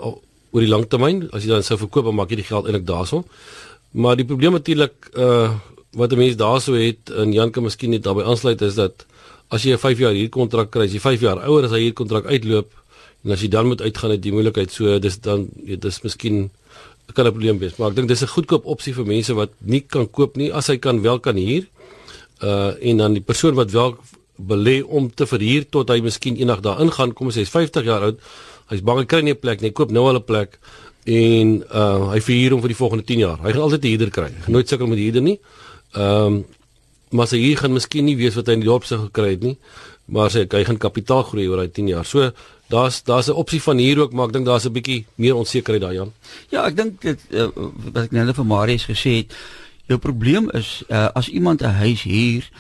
oor 0.53 0.63
die 0.65 0.71
langtermyn 0.71 1.29
as 1.33 1.43
jy 1.45 1.49
dan 1.49 1.63
sou 1.63 1.79
verkoop 1.79 2.05
dan 2.05 2.15
maak 2.15 2.31
jy 2.31 2.37
die 2.37 2.49
geld 2.49 2.65
eintlik 2.65 2.87
daarson 2.87 3.25
maar 3.93 4.17
die 4.17 4.25
probleem 4.25 4.53
natuurlik 4.53 5.11
uh 5.15 5.51
wat 5.97 6.13
'n 6.13 6.19
mens 6.19 6.37
daarso 6.37 6.73
het 6.73 7.11
en 7.11 7.33
Jan 7.33 7.51
kan 7.51 7.63
miskien 7.63 7.91
net 7.91 8.03
daarbey 8.03 8.25
aansluit 8.25 8.63
is 8.63 8.75
dat 8.75 9.07
as 9.49 9.63
jy 9.63 9.73
'n 9.73 9.79
5 9.79 9.99
jaar 9.99 10.13
huurkontrak 10.13 10.71
kry 10.71 10.85
as 10.85 10.93
jy 10.93 11.01
5 11.01 11.21
jaar 11.21 11.39
ouer 11.49 11.65
as 11.65 11.71
hy 11.71 11.81
huurkontrak 11.81 12.27
uitloop 12.27 12.69
en 13.27 13.35
as 13.35 13.43
jy 13.43 13.51
dan 13.51 13.67
moet 13.67 13.83
uitgaan 13.83 14.15
uit 14.15 14.23
die 14.23 14.33
moeilikheid 14.33 14.71
so 14.71 14.99
dis 15.03 15.19
dan 15.19 15.49
dis 15.67 16.03
miskien 16.07 16.47
kan 17.15 17.27
'n 17.27 17.33
probleem 17.33 17.59
wees, 17.59 17.77
maar 17.77 17.91
ek 17.91 17.97
dink 17.97 18.09
dis 18.09 18.23
'n 18.23 18.35
goedkoop 18.35 18.65
opsie 18.65 18.95
vir 18.95 19.07
mense 19.07 19.35
wat 19.35 19.51
nie 19.61 19.81
kan 19.81 20.11
koop 20.11 20.37
nie 20.37 20.53
as 20.53 20.67
hy 20.67 20.77
kan 20.77 21.03
wel 21.03 21.19
kan 21.19 21.37
huur. 21.37 21.65
Uh 22.43 22.73
en 22.81 22.97
dan 22.97 23.13
die 23.13 23.23
persoon 23.23 23.55
wat 23.55 23.71
wel 23.71 23.97
belê 24.37 24.83
om 24.83 25.15
te 25.15 25.27
verhuur 25.27 25.65
tot 25.71 25.89
hy 25.89 26.01
miskien 26.01 26.37
eendag 26.37 26.61
daar 26.61 26.81
ingaan, 26.81 27.13
kom 27.13 27.29
as 27.29 27.35
hy 27.35 27.41
is 27.41 27.51
50 27.51 27.85
jaar 27.85 28.03
oud, 28.03 28.19
hy's 28.69 28.83
bang 28.83 28.99
hy 28.99 29.05
kry 29.05 29.21
nie 29.23 29.33
'n 29.33 29.39
plek 29.39 29.61
nie, 29.61 29.71
koop 29.71 29.91
nou 29.91 30.07
al 30.09 30.17
'n 30.17 30.25
plek 30.25 30.59
en 31.05 31.65
uh 31.71 32.11
hy 32.13 32.21
verhuur 32.21 32.51
hom 32.51 32.61
vir 32.61 32.69
die 32.69 32.83
volgende 32.83 33.05
10 33.05 33.19
jaar. 33.19 33.39
Hy 33.43 33.53
gaan 33.53 33.63
altyd 33.63 33.85
'n 33.85 33.89
huurder 33.89 34.11
kry. 34.11 34.31
Nooit 34.49 34.69
sukkel 34.69 34.87
met 34.87 34.99
huurder 34.99 35.23
nie. 35.23 35.39
Ehm 35.95 36.27
um, 36.27 36.45
maar 37.11 37.27
sy 37.27 37.39
hier 37.39 37.57
gaan 37.57 37.73
miskien 37.73 38.05
nie 38.05 38.17
weet 38.17 38.35
wat 38.35 38.47
hy 38.47 38.53
in 38.53 38.61
die 38.61 38.69
dorp 38.69 38.85
se 38.85 38.99
gekry 38.99 39.31
het 39.31 39.43
nie, 39.43 39.57
maar 40.07 40.31
sy 40.31 40.47
hy 40.51 40.65
gaan 40.65 40.79
kapitaal 40.79 41.23
groei 41.23 41.47
oor 41.49 41.57
daai 41.57 41.73
10 41.73 41.89
jaar. 41.89 42.05
So 42.05 42.33
daar's 42.69 43.03
daar's 43.03 43.29
'n 43.29 43.39
opsie 43.39 43.63
van 43.63 43.77
hier 43.77 44.01
ook, 44.01 44.13
maar 44.13 44.27
ek 44.27 44.33
dink 44.33 44.47
daar's 44.47 44.67
'n 44.67 44.73
bietjie 44.73 45.07
meer 45.15 45.35
onsekerheid 45.35 45.83
daar 45.83 45.95
Jan. 45.95 46.13
Ja, 46.49 46.67
ek 46.67 46.77
dink 46.77 47.01
dit 47.01 47.21
uh, 47.31 47.49
wat 47.93 48.05
ek 48.05 48.11
net 48.11 48.35
vir 48.35 48.47
Marius 48.47 48.85
gesê 48.85 49.17
het, 49.17 49.35
jou 49.87 49.99
probleem 49.99 50.51
is 50.51 50.83
uh, 50.89 51.09
as 51.15 51.29
iemand 51.29 51.63
'n 51.63 51.79
huis 51.83 52.03
huur, 52.03 52.51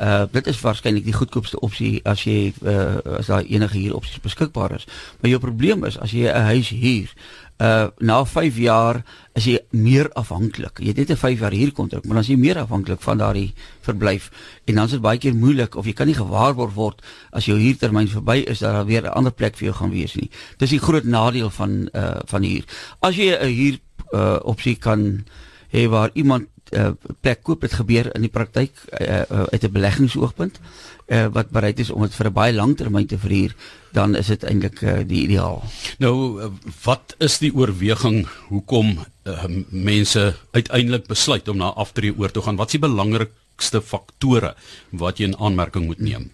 uh, 0.00 0.24
dit 0.30 0.46
is 0.46 0.60
waarskynlik 0.60 1.04
die 1.04 1.16
goedkoopste 1.16 1.60
opsie 1.60 2.00
as 2.04 2.24
jy 2.24 2.52
uh, 2.62 2.98
as 3.18 3.26
daar 3.32 3.44
enige 3.44 3.78
huur 3.78 3.94
opsies 3.94 4.20
beskikbaar 4.20 4.76
is. 4.76 4.86
Maar 5.20 5.30
jou 5.30 5.40
probleem 5.40 5.84
is 5.84 5.98
as 5.98 6.12
jy 6.12 6.28
'n 6.28 6.48
huis 6.52 6.68
huur, 6.68 7.12
uh 7.56 7.88
na 7.98 8.24
5 8.24 8.56
jaar 8.56 9.04
is 9.32 9.46
jy 9.48 9.58
meer 9.70 10.10
afhanklik. 10.12 10.78
Jy 10.78 10.92
het 10.92 10.96
net 10.96 11.10
'n 11.10 11.16
5 11.16 11.40
jaar 11.40 11.52
huurkontrak, 11.52 12.04
maar 12.04 12.18
is 12.18 12.28
jy 12.28 12.36
meer 12.36 12.58
afhanklik 12.58 13.00
van 13.00 13.18
daardie 13.18 13.54
verblyf 13.80 14.30
en 14.64 14.74
dan 14.74 14.84
is 14.84 14.90
dit 14.90 15.00
baie 15.00 15.18
keer 15.18 15.34
moeilik 15.34 15.74
of 15.74 15.86
jy 15.86 15.92
kan 15.92 16.06
nie 16.06 16.14
gewaarborg 16.14 16.74
word 16.74 17.02
as 17.30 17.46
jou 17.46 17.58
huurtermyn 17.58 18.08
verby 18.08 18.44
is 18.46 18.58
dat 18.58 18.72
daar 18.72 18.84
weer 18.84 19.02
'n 19.02 19.16
ander 19.16 19.32
plek 19.32 19.56
vir 19.56 19.64
jou 19.64 19.74
gaan 19.74 19.90
wees 19.90 20.14
nie. 20.14 20.30
Dis 20.58 20.70
die 20.70 20.78
groot 20.78 21.04
nadeel 21.04 21.50
van 21.50 21.88
uh 21.94 22.20
van 22.26 22.42
huur. 22.42 22.64
As 23.00 23.16
jy 23.16 23.32
'n 23.32 23.54
huur 23.54 23.78
uh 24.12 24.38
opsie 24.42 24.76
kan 24.76 25.24
hê 25.72 25.88
waar 25.88 26.10
iemand 26.12 26.48
uh, 26.72 26.90
plek 27.20 27.42
koop, 27.42 27.60
dit 27.60 27.72
gebeur 27.72 28.10
in 28.14 28.24
die 28.26 28.32
praktyk 28.32 28.72
uh, 29.00 29.22
uh, 29.22 29.44
uit 29.52 29.64
'n 29.64 29.72
beleggingsoogpunt 29.72 30.60
uh, 31.06 31.26
wat 31.32 31.50
bereid 31.50 31.78
is 31.78 31.90
om 31.90 32.02
dit 32.02 32.14
vir 32.14 32.26
'n 32.26 32.32
baie 32.32 32.52
lang 32.52 32.76
termyn 32.76 33.06
te 33.06 33.18
verhuur, 33.18 33.54
dan 33.92 34.14
is 34.14 34.26
dit 34.26 34.44
eintlik 34.44 34.82
uh, 34.82 35.00
die 35.06 35.22
ideaal. 35.22 35.62
Nou 35.98 36.50
wat 36.84 37.14
is 37.18 37.38
die 37.38 37.54
oorweging 37.54 38.26
hoekom 38.48 38.98
uh, 39.24 39.44
mense 39.70 40.34
uiteindelik 40.50 41.06
besluit 41.06 41.48
om 41.48 41.56
na 41.56 41.72
aftree 41.72 42.14
oor 42.16 42.30
te 42.30 42.42
gaan? 42.42 42.56
Wat 42.56 42.66
is 42.66 42.80
die 42.80 42.88
belangrikste 42.88 43.82
faktore 43.82 44.54
wat 44.90 45.18
jy 45.18 45.24
in 45.24 45.38
aanmerking 45.38 45.86
moet 45.86 45.98
neem? 45.98 46.30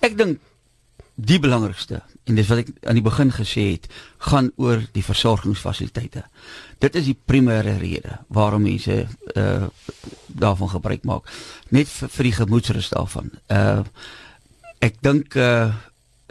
Ek 0.00 0.18
dink 0.18 0.40
die 1.14 1.38
belangrikste 1.38 2.02
en 2.24 2.38
dis 2.38 2.48
wat 2.48 2.62
ek 2.62 2.70
aan 2.88 2.96
die 2.96 3.04
begin 3.04 3.32
gesê 3.36 3.64
het, 3.74 3.88
gaan 4.30 4.50
oor 4.56 4.80
die 4.96 5.04
versorgingsfasiliteite. 5.04 6.24
Dit 6.80 6.96
is 6.96 7.08
die 7.10 7.16
primêre 7.16 7.76
rede 7.80 8.20
waarom 8.28 8.64
mense 8.68 9.04
uh 9.34 9.68
daarvan 10.34 10.68
gebruik 10.72 11.04
maak. 11.06 11.28
Net 11.70 11.86
vir, 11.86 12.08
vir 12.10 12.26
die 12.26 12.36
gemoedsrus 12.40 12.88
daarvan. 12.90 13.30
Uh 13.52 13.84
ek 14.84 14.98
dink 15.04 15.36
uh 15.36 15.74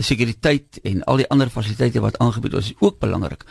sekuriteit 0.02 0.82
en 0.84 1.04
al 1.08 1.22
die 1.22 1.30
ander 1.30 1.54
fasiliteite 1.54 2.02
wat 2.02 2.18
aangebied 2.20 2.58
word 2.58 2.66
is 2.66 2.74
ook 2.82 3.00
belangrik. 3.00 3.46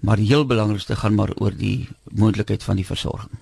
Maar 0.00 0.22
die 0.22 0.30
heel 0.30 0.46
belangrikste 0.46 0.96
gaan 0.96 1.18
maar 1.18 1.34
oor 1.42 1.52
die 1.52 1.88
moontlikheid 2.14 2.62
van 2.62 2.78
die 2.78 2.86
versorging. 2.86 3.34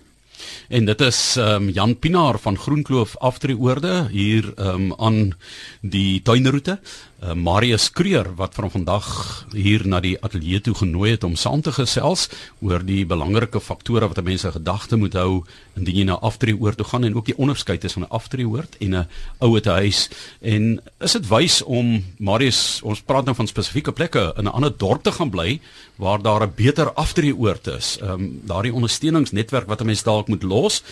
En 0.69 0.85
dit 0.85 1.01
is 1.01 1.21
ehm 1.37 1.69
um, 1.69 1.69
Jan 1.71 1.99
Pinaar 1.99 2.39
van 2.39 2.59
Groenkloof 2.59 3.17
Aftreeoorde 3.17 4.09
hier 4.11 4.53
ehm 4.57 4.69
um, 4.69 4.95
aan 4.99 5.35
die 5.81 6.23
tuinroete 6.23 6.79
uh, 7.27 7.35
Marius 7.35 7.91
Kreur 7.91 8.29
wat 8.39 8.55
van 8.55 8.71
vandag 8.71 9.07
hier 9.53 9.87
na 9.87 10.01
die 10.01 10.17
ateljee 10.23 10.61
toe 10.61 10.75
genooi 10.75 11.11
het 11.11 11.25
om 11.25 11.37
saam 11.37 11.63
te 11.65 11.73
gesels 11.75 12.29
oor 12.65 12.85
die 12.87 13.05
belangrike 13.07 13.61
faktore 13.61 14.09
wat 14.09 14.23
mense 14.25 14.51
gedagte 14.53 14.97
moet 14.97 15.17
hou 15.19 15.45
indien 15.77 16.01
jy 16.01 16.07
na 16.09 16.19
aftree 16.25 16.57
oor 16.57 16.77
toe 16.77 16.87
gaan 16.87 17.05
en 17.05 17.17
ook 17.17 17.31
die 17.31 17.39
onderskeid 17.39 17.81
tussen 17.81 18.03
'n 18.03 18.11
aftree 18.11 18.47
oord 18.47 18.77
en 18.81 18.95
'n 18.95 19.09
ouete 19.39 19.71
huis. 19.71 20.09
En 20.41 20.81
is 21.01 21.13
dit 21.13 21.29
wys 21.29 21.63
om 21.63 22.05
Marius 22.19 22.81
ons 22.83 23.01
praat 23.01 23.25
nou 23.25 23.35
van 23.35 23.47
spesifieke 23.47 23.93
plekke 23.93 24.35
in 24.37 24.45
'n 24.45 24.55
ander 24.55 24.77
dorp 24.77 25.03
te 25.03 25.13
gaan 25.13 25.31
bly 25.31 25.61
waar 25.97 26.23
daar 26.23 26.43
'n 26.43 26.53
beter 26.57 26.93
aftree 26.93 27.37
oord 27.37 27.67
is. 27.67 27.99
Ehm 28.01 28.11
um, 28.11 28.41
daardie 28.45 28.73
ondersteuningsnetwerk 28.75 29.67
wat 29.67 29.81
'n 29.81 29.87
mens 29.87 30.03
dalk 30.03 30.29
moet 30.29 30.43
los 30.43 30.83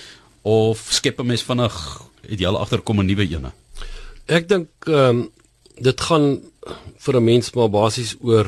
of 0.42 0.86
skep 0.90 1.20
'n 1.20 1.26
mens 1.26 1.42
vinnig 1.42 2.02
het 2.28 2.40
jy 2.40 2.46
al 2.46 2.58
agterkom 2.58 3.00
'n 3.00 3.06
nuwe 3.06 3.28
ene? 3.28 3.52
Ek 4.26 4.48
dink 4.48 4.68
ehm 4.86 4.94
um 4.94 5.30
dit 5.80 6.00
gaan 6.00 6.40
vir 6.98 7.16
'n 7.16 7.24
mens 7.24 7.50
maar 7.54 7.70
basies 7.70 8.16
oor 8.20 8.46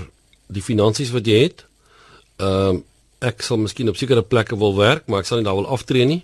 die 0.49 0.63
finansies 0.63 1.11
wat 1.11 1.27
jy 1.27 1.43
het. 1.43 1.65
Ehm 2.39 2.77
uh, 2.77 2.83
ek 3.19 3.43
sal 3.43 3.57
miskien 3.57 3.89
op 3.89 3.97
sekere 3.97 4.23
plekke 4.23 4.59
wil 4.59 4.77
werk, 4.77 5.07
maar 5.07 5.21
ek 5.21 5.27
sal 5.27 5.39
nie 5.39 5.45
daar 5.45 5.57
wil 5.57 5.67
aftree 5.67 6.05
nie. 6.05 6.23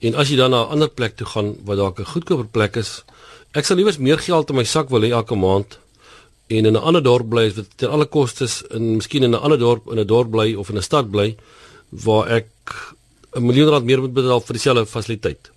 En 0.00 0.14
as 0.14 0.28
jy 0.28 0.36
dan 0.36 0.50
na 0.50 0.64
'n 0.64 0.70
ander 0.70 0.88
plek 0.88 1.16
toe 1.16 1.26
gaan 1.26 1.56
wat 1.64 1.76
dalk 1.76 2.00
'n 2.00 2.04
goedkoper 2.04 2.46
plek 2.46 2.76
is, 2.76 3.04
ek 3.52 3.64
sal 3.64 3.76
liewers 3.76 3.98
meer 3.98 4.18
geld 4.18 4.50
in 4.50 4.56
my 4.56 4.64
sak 4.64 4.90
wil 4.90 5.00
hê 5.00 5.10
elke 5.10 5.34
maand 5.34 5.78
en 6.48 6.66
in 6.66 6.76
'n 6.76 6.82
ander 6.88 7.02
dorp 7.02 7.28
bly 7.28 7.52
wat 7.54 7.66
ten 7.76 7.90
alle 7.90 8.06
kostes 8.06 8.62
in 8.70 8.96
miskien 8.96 9.22
in 9.22 9.30
'n 9.30 9.40
ander 9.40 9.58
dorp 9.58 9.90
in 9.92 9.98
'n 9.98 10.06
dorp 10.06 10.30
bly 10.30 10.54
of 10.54 10.68
in 10.68 10.76
'n 10.76 10.82
stad 10.82 11.10
bly 11.10 11.36
waar 11.90 12.28
ek 12.28 12.48
'n 13.36 13.46
miljoen 13.46 13.68
rand 13.68 13.84
meer 13.84 14.00
moet 14.00 14.12
betaal 14.12 14.40
vir 14.40 14.54
dieselfde 14.54 14.86
fasiliteit. 14.86 15.53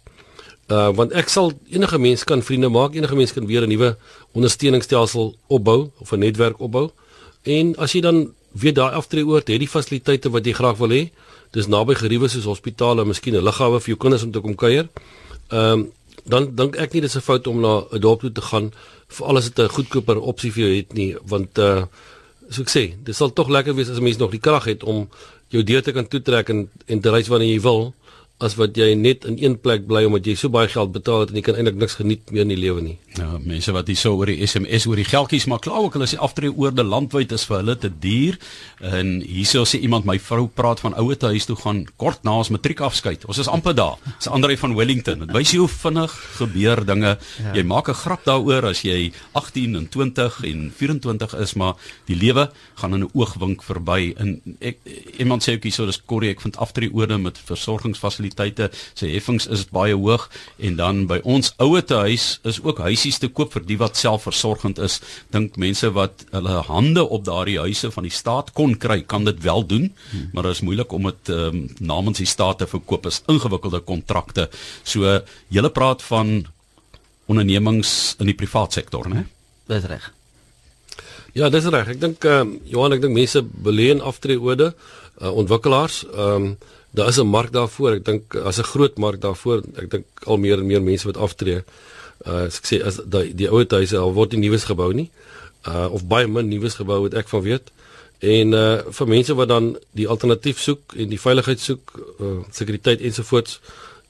Uh 0.68 0.90
want 0.96 1.14
ek 1.16 1.30
sal 1.32 1.54
enige 1.72 1.98
mens 1.98 2.24
kan 2.28 2.42
vriende 2.44 2.70
maak, 2.70 2.96
enige 2.96 3.16
mens 3.16 3.34
kan 3.34 3.46
weer 3.48 3.64
'n 3.64 3.70
nuwe 3.70 3.96
ondersteuningsstelsel 4.32 5.36
opbou 5.48 5.92
of 6.00 6.12
'n 6.12 6.20
netwerk 6.20 6.60
opbou. 6.60 6.92
En 7.44 7.76
as 7.76 7.92
jy 7.92 8.02
dan 8.02 8.34
weer 8.52 8.74
daai 8.74 8.92
aftree 8.92 9.26
oor 9.26 9.38
het, 9.38 9.48
die 9.48 9.68
fasiliteite 9.68 10.30
wat 10.30 10.46
jy 10.46 10.54
graag 10.54 10.78
wil 10.78 10.90
hê, 10.90 11.12
dis 11.52 11.68
naby 11.68 11.96
geriewe 11.96 12.28
soos 12.28 12.44
hospitale, 12.44 13.06
miskien 13.06 13.36
'n 13.36 13.44
lughawe 13.44 13.80
vir 13.80 13.88
jou 13.88 13.98
kinders 13.98 14.24
om 14.24 14.32
te 14.32 14.40
kom 14.40 14.56
kuier. 14.56 14.88
Ehm 15.50 15.72
um, 15.72 15.92
dan 16.26 16.56
dink 16.56 16.76
ek 16.76 16.94
nie 16.94 17.02
dis 17.02 17.16
'n 17.16 17.22
fout 17.22 17.48
om 17.48 17.62
na 17.62 17.86
'n 17.92 18.00
dorp 18.00 18.20
toe 18.20 18.32
te 18.32 18.42
gaan 18.42 18.72
vir 19.08 19.28
alles 19.28 19.46
dit 19.46 19.60
'n 19.60 19.70
goedkoper 19.70 20.20
opsie 20.20 20.52
vir 20.52 20.64
jou 20.64 20.76
het 20.76 20.94
nie, 20.94 21.16
want 21.24 21.58
uh 21.58 21.86
so 22.50 22.62
ek 22.62 22.70
sê, 22.70 22.96
dit 23.04 23.16
sal 23.16 23.34
tog 23.34 23.50
lekker 23.50 23.76
wees 23.76 23.90
as 23.90 24.00
mens 24.00 24.18
nog 24.18 24.32
die 24.32 24.40
krag 24.40 24.66
het 24.66 24.84
om 24.84 25.10
jou 25.50 25.64
deur 25.64 25.82
te 25.82 25.92
kan 25.92 26.08
toetrek 26.08 26.50
en 26.50 26.70
en 26.86 27.00
te 27.00 27.10
reis 27.10 27.28
wanneer 27.28 27.54
jy 27.54 27.62
wil 27.62 27.94
as 28.38 28.54
wat 28.54 28.78
jy 28.78 28.92
net 28.94 29.26
in 29.26 29.38
een 29.42 29.56
plek 29.58 29.88
bly 29.90 30.04
omdat 30.06 30.28
jy 30.30 30.36
so 30.38 30.54
baie 30.54 30.70
geld 30.70 30.92
betaal 30.94 31.24
het 31.24 31.32
en 31.34 31.40
jy 31.40 31.42
kan 31.48 31.58
eintlik 31.58 31.80
niks 31.82 31.98
geniet 31.98 32.32
meer 32.32 32.46
in 32.46 32.54
die 32.54 32.60
lewe 32.60 32.84
nie. 32.86 32.98
Ja, 33.18 33.32
mense 33.42 33.74
wat 33.74 33.88
hier 33.90 33.98
so 33.98 34.14
oor 34.14 34.30
die 34.30 34.46
SMS 34.46 34.86
oor 34.86 35.00
die 35.00 35.08
geldjies 35.08 35.48
maar 35.50 35.62
kla 35.64 35.80
ook 35.82 35.98
hulle 35.98 36.06
sê 36.10 36.20
aftree 36.22 36.54
oor 36.54 36.76
die 36.76 36.86
landwyd 36.86 37.34
is 37.34 37.48
vir 37.50 37.64
hulle 37.64 37.76
te 37.82 37.90
duur. 37.90 38.38
En 38.86 39.16
hierso 39.26 39.66
sê 39.66 39.82
iemand 39.82 40.06
my 40.06 40.20
vrou 40.22 40.46
praat 40.54 40.84
van 40.86 40.94
ouer 41.02 41.18
huis 41.18 41.50
toe 41.50 41.58
gaan 41.58 41.82
kort 41.98 42.22
na 42.28 42.36
ons 42.38 42.52
matriek 42.54 42.84
afskeid. 42.86 43.26
Ons 43.26 43.42
is 43.42 43.50
amper 43.50 43.74
daar. 43.74 43.98
Dis 44.20 44.30
Andre 44.30 44.58
van 44.62 44.76
Wellington. 44.78 45.26
Dit 45.26 45.34
wys 45.34 45.56
jy 45.56 45.64
hoe 45.64 45.72
vinnig 45.72 46.14
gebeur 46.38 46.84
dinge. 46.86 47.18
Ja. 47.18 47.56
Jy 47.58 47.64
maak 47.66 47.90
'n 47.90 47.98
grap 47.98 48.24
daaroor 48.26 48.70
as 48.70 48.84
jy 48.86 49.12
18 49.34 49.76
en 49.76 49.90
20 49.90 50.44
en 50.44 50.72
24 50.78 51.34
is, 51.42 51.56
maar 51.56 51.74
die 52.06 52.16
lewe 52.16 52.52
gaan 52.76 52.94
in 52.94 53.04
'n 53.04 53.10
oogwink 53.14 53.64
verby. 53.64 54.14
En 54.18 54.42
ek 54.62 54.78
iemand 55.18 55.42
sê 55.42 55.58
ook 55.58 55.64
hierso 55.64 55.86
dis 55.86 56.02
korrek 56.06 56.38
ek 56.38 56.44
vind 56.46 56.58
aftree 56.62 56.94
oorde 56.94 57.18
met 57.18 57.40
versorgingsfasiliteite, 57.50 58.27
sy 58.36 59.08
heffings 59.14 59.48
is 59.48 59.66
baie 59.72 59.96
hoog 59.96 60.30
en 60.60 60.76
dan 60.76 61.06
by 61.08 61.22
ons 61.24 61.54
ouer 61.58 61.84
huis 61.88 62.40
is 62.44 62.60
ook 62.64 62.80
huisie 62.84 62.98
huisies 62.98 63.22
te 63.22 63.30
koop 63.30 63.54
vir 63.54 63.66
die 63.68 63.78
wat 63.80 63.98
selfversorgend 64.00 64.80
is. 64.84 65.00
Dink 65.34 65.58
mense 65.58 65.90
wat 65.96 66.26
hulle 66.34 66.62
hande 66.68 67.04
op 67.04 67.26
daardie 67.28 67.60
huise 67.62 67.92
van 67.94 68.08
die 68.08 68.14
staat 68.14 68.54
kon 68.58 68.76
kry, 68.78 69.04
kan 69.06 69.26
dit 69.26 69.40
wel 69.44 69.66
doen, 69.66 69.88
hmm. 70.12 70.30
maar 70.34 70.48
dit 70.48 70.58
is 70.58 70.64
moeilik 70.66 70.94
om 70.94 71.10
dit 71.10 71.32
um, 71.34 71.64
namens 71.80 72.22
die 72.22 72.28
staat 72.28 72.60
te 72.62 72.68
verkoop 72.68 73.08
as 73.08 73.22
ingewikkelde 73.28 73.84
kontrakte. 73.86 74.50
So 74.84 75.22
jy 75.54 75.70
praat 75.74 76.04
van 76.10 76.48
ondernemings 77.28 78.16
in 78.22 78.30
die 78.32 78.38
privaat 78.38 78.74
sektor, 78.74 79.08
né? 79.12 79.26
Dis 79.68 79.84
reg. 79.86 80.06
Ja, 81.36 81.50
dis 81.52 81.68
reg. 81.68 81.92
Ek 81.92 82.00
dink 82.02 82.24
ehm 82.26 82.56
uh, 82.56 82.62
Johan, 82.72 82.96
ek 82.96 83.04
dink 83.04 83.18
mense 83.18 83.44
belê 83.44 83.92
in 83.94 84.02
aftreeorde, 84.02 84.72
uh, 85.22 85.34
ontwikkelaars, 85.34 86.06
ehm 86.08 86.50
um, 86.50 86.58
daar 86.98 87.12
is 87.14 87.20
'n 87.22 87.30
mark 87.30 87.52
daarvoor. 87.54 88.00
Ek 88.00 88.06
dink 88.06 88.36
as 88.36 88.58
'n 88.60 88.70
groot 88.74 88.98
mark 88.98 89.22
daarvoor. 89.22 89.62
Ek 89.82 89.92
dink 89.92 90.06
al 90.26 90.38
meer 90.38 90.58
en 90.58 90.66
meer 90.66 90.82
mense 90.82 91.06
wat 91.06 91.18
aftree 91.18 91.62
uh 92.26 92.46
ek 92.48 92.66
sê 92.66 92.80
as 92.82 93.00
die 93.06 93.34
die 93.38 93.50
ou 93.50 93.62
huise 93.62 93.98
al 93.98 94.14
word 94.14 94.34
nie 94.34 94.48
nuus 94.50 94.66
gebou 94.66 94.90
nie 94.94 95.10
uh 95.68 95.88
of 95.94 96.06
baie 96.10 96.28
min 96.28 96.50
nuus 96.50 96.78
gebou 96.80 97.04
wat 97.06 97.14
ek 97.14 97.30
van 97.30 97.44
weet 97.46 97.70
en 98.26 98.54
uh 98.58 98.80
vir 99.00 99.08
mense 99.08 99.36
wat 99.38 99.52
dan 99.54 99.76
die 100.00 100.08
alternatief 100.08 100.62
soek 100.64 100.96
en 100.98 101.12
die 101.14 101.22
veiligheid 101.22 101.62
soek 101.62 101.94
uh 102.20 102.40
sekuriteit 102.52 103.04
ensovoorts 103.06 103.60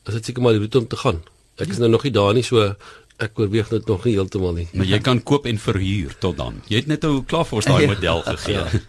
is 0.08 0.14
dit 0.14 0.32
seker 0.32 0.42
maar 0.42 0.56
die 0.56 0.64
roete 0.64 0.80
om 0.80 0.88
te 0.88 1.00
gaan 1.04 1.20
ek 1.60 1.74
is 1.74 1.82
nou 1.84 1.92
nog 1.92 2.08
nie 2.08 2.16
daar 2.16 2.34
nie 2.38 2.46
so 2.48 2.64
ek 3.18 3.40
oorweeg 3.42 3.70
dit 3.72 3.88
nog 3.90 4.04
nie 4.06 4.14
heeltemal 4.14 4.54
nie. 4.54 4.66
Maar 4.78 4.90
jy 4.92 4.98
kan 5.02 5.20
koop 5.26 5.48
en 5.50 5.58
verhuur 5.58 6.14
tot 6.22 6.38
dan. 6.38 6.60
Jy 6.70 6.84
het 6.84 6.90
net 6.92 7.06
ou 7.08 7.24
klaar 7.26 7.48
vir 7.50 7.58
ons 7.58 7.70
daai 7.70 7.82
ja. 7.86 7.90
model 7.90 8.22
gegee. 8.28 8.58
Ja. 8.58 8.82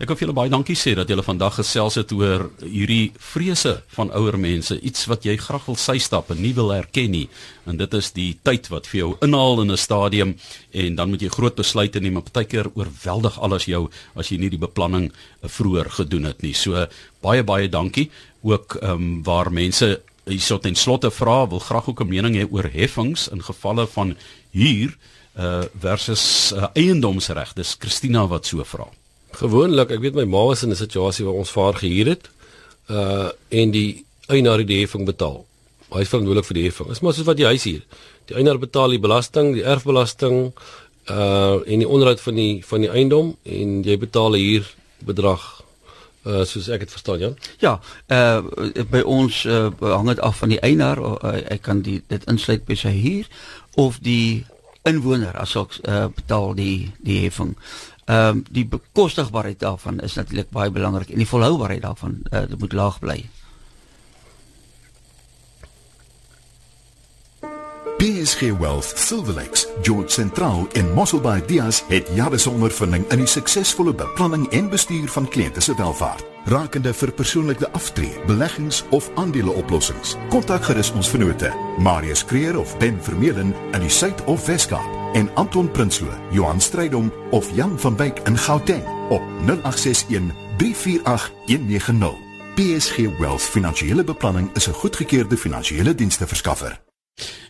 Ek 0.00 0.12
vir 0.14 0.24
julle 0.24 0.36
baie 0.36 0.52
dankie 0.52 0.76
sê 0.78 0.94
dat 0.96 1.10
julle 1.12 1.24
vandag 1.26 1.58
gesels 1.60 1.98
het 2.00 2.14
oor 2.16 2.46
hierdie 2.62 3.12
vrese 3.32 3.74
van 3.96 4.12
ouer 4.16 4.38
mense, 4.40 4.78
iets 4.80 5.04
wat 5.10 5.28
jy 5.28 5.36
graag 5.40 5.68
wil 5.68 5.76
sy 5.80 5.98
stap 6.00 6.32
en 6.32 6.40
nie 6.40 6.54
wil 6.56 6.72
herken 6.72 7.12
nie. 7.12 7.26
En 7.68 7.76
dit 7.80 7.98
is 8.00 8.08
die 8.16 8.30
tyd 8.44 8.70
wat 8.72 8.88
vir 8.88 9.00
jou 9.02 9.10
inhaal 9.26 9.60
in 9.66 9.72
'n 9.72 9.80
stadium 9.80 10.34
en 10.72 10.96
dan 10.96 11.10
moet 11.10 11.20
jy 11.20 11.28
groot 11.28 11.54
besluite 11.56 12.00
neem. 12.00 12.22
Partykeer 12.24 12.70
oorweldig 12.74 13.36
alles 13.40 13.68
jou 13.68 13.90
as 14.16 14.30
jy 14.30 14.38
nie 14.38 14.50
die 14.50 14.64
beplanning 14.64 15.12
vroeër 15.42 15.90
gedoen 15.90 16.24
het 16.24 16.42
nie. 16.42 16.54
So 16.54 16.86
baie 17.20 17.44
baie 17.44 17.68
dankie 17.68 18.10
ook 18.42 18.78
ehm 18.80 18.90
um, 18.90 19.22
waar 19.24 19.52
mense 19.52 20.00
hierso 20.26 20.58
ten 20.58 20.74
slotte 20.74 21.10
vra 21.10 21.48
wil 21.48 21.60
graag 21.60 21.88
ook 21.88 22.00
'n 22.00 22.08
mening 22.08 22.34
hê 22.36 22.46
oor 22.50 22.68
heffings 22.72 23.28
in 23.28 23.42
gevalle 23.42 23.86
van 23.86 24.16
huur 24.52 24.96
uh 25.38 25.64
versus 25.80 26.52
uh, 26.52 26.66
eiendomsreg. 26.74 27.52
Dis 27.54 27.76
Christina 27.78 28.26
wat 28.26 28.46
so 28.46 28.64
vra. 28.64 28.86
Gewoonlik, 29.34 29.90
ek 29.90 30.00
weet 30.00 30.14
my 30.14 30.24
ma 30.24 30.44
was 30.46 30.62
in 30.62 30.70
'n 30.70 30.76
situasie 30.76 31.24
waar 31.24 31.34
ons 31.34 31.50
vaar 31.50 31.74
gehuur 31.74 32.06
het 32.06 32.30
uh 32.90 33.28
en 33.48 33.70
die 33.70 34.04
eienaar 34.28 34.58
het 34.58 34.66
die 34.66 34.80
heffing 34.80 35.04
betaal. 35.04 35.44
Hy 35.90 36.00
is 36.00 36.08
verantwoordelik 36.08 36.46
vir 36.46 36.54
die 36.54 36.64
heffing. 36.64 36.88
Dis 36.88 37.00
maar 37.00 37.14
soos 37.14 37.26
wat 37.26 37.36
die 37.36 37.46
huis 37.46 37.64
huur. 37.64 37.82
Die 38.26 38.36
eienaar 38.36 38.58
betaal 38.58 38.88
die 38.88 38.98
belasting, 38.98 39.54
die 39.54 39.64
erfbelasting 39.64 40.52
uh 41.10 41.60
en 41.66 41.78
die 41.78 41.88
onderhoud 41.88 42.20
van 42.20 42.34
die 42.34 42.62
van 42.64 42.80
die 42.80 42.90
eiendom 42.90 43.36
en 43.42 43.82
jy 43.82 43.98
betaal 43.98 44.32
'n 44.36 44.40
huurbedrag 44.40 45.63
uh 46.24 46.44
soos 46.48 46.68
ek 46.68 46.84
dit 46.84 46.90
verstaan 46.90 47.18
Jan. 47.18 47.36
Ja, 47.60 47.80
uh 48.08 48.42
by 48.90 49.02
ons 49.04 49.44
uh, 49.44 49.70
hang 49.80 50.08
dit 50.08 50.20
af 50.20 50.38
van 50.42 50.48
die 50.54 50.60
eienaar, 50.60 51.00
uh, 51.00 51.36
ek 51.52 51.62
kan 51.68 51.82
die 51.84 52.02
dit 52.08 52.24
insluit 52.30 52.64
by 52.64 52.76
sy 52.78 52.92
huur 52.96 53.28
of 53.80 53.98
die 54.04 54.44
inwoner 54.84 55.36
as 55.40 55.56
ook 55.56 55.78
uh 55.88 56.06
betaal 56.14 56.54
die 56.54 56.92
die 57.04 57.22
heffing. 57.24 57.54
Ehm 58.04 58.38
uh, 58.38 58.44
die 58.50 58.66
bekostigbaarheid 58.68 59.60
daarvan 59.60 60.00
is 60.00 60.14
natuurlik 60.14 60.50
baie 60.50 60.70
belangrik 60.70 61.10
en 61.10 61.22
die 61.22 61.28
volhoubaarheid 61.28 61.82
daarvan 61.82 62.20
uh, 62.32 62.44
moet 62.58 62.72
laag 62.72 62.98
bly. 63.00 63.24
PSG 68.24 68.56
Wealth, 68.58 68.98
Silver 68.98 69.34
Lakes, 69.34 69.66
George 69.82 70.08
Central 70.08 70.68
en 70.72 70.92
Mosselbaai 70.92 71.42
Dias 71.46 71.82
het 71.88 72.08
jare 72.14 72.38
se 72.38 72.50
ondervinding 72.50 73.04
in 73.12 73.20
die 73.20 73.26
suksesvolle 73.28 73.92
beplanning 73.94 74.46
en 74.48 74.70
bestuur 74.72 75.08
van 75.12 75.28
kliënte 75.28 75.60
se 75.60 75.74
welvaart. 75.76 76.24
Rakende 76.48 76.94
vir 76.94 77.12
persoonlike 77.12 77.68
aftree, 77.76 78.16
beleggings 78.26 78.80
of 78.96 79.10
aandeleoplossings. 79.20 80.14
Kontak 80.32 80.64
gerus 80.64 80.92
ons 80.96 81.10
vennote, 81.12 81.50
Marius 81.78 82.24
Kreer 82.24 82.56
of 82.58 82.72
Ben 82.78 82.96
Vermeulen 83.02 83.52
in 83.72 83.84
die 83.84 83.92
Suid- 83.92 84.24
of 84.24 84.46
Wes-Kaap 84.46 85.16
en 85.20 85.28
Anton 85.34 85.70
Prinsloo, 85.70 86.16
Johan 86.32 86.60
Strydom 86.60 87.12
of 87.30 87.50
Jan 87.52 87.76
van 87.80 87.96
Wyk 87.96 88.24
in 88.24 88.38
Gauteng 88.38 88.88
op 89.10 89.22
0861 89.44 90.32
348 90.56 91.30
190. 91.46 92.16
PSG 92.54 93.18
Wealth 93.18 93.42
Finansiële 93.42 94.04
Beplanning 94.04 94.50
is 94.54 94.68
'n 94.68 94.72
goedgekeurde 94.72 95.36
finansiële 95.36 95.94
dienste 95.94 96.26
verskaffer. 96.26 96.83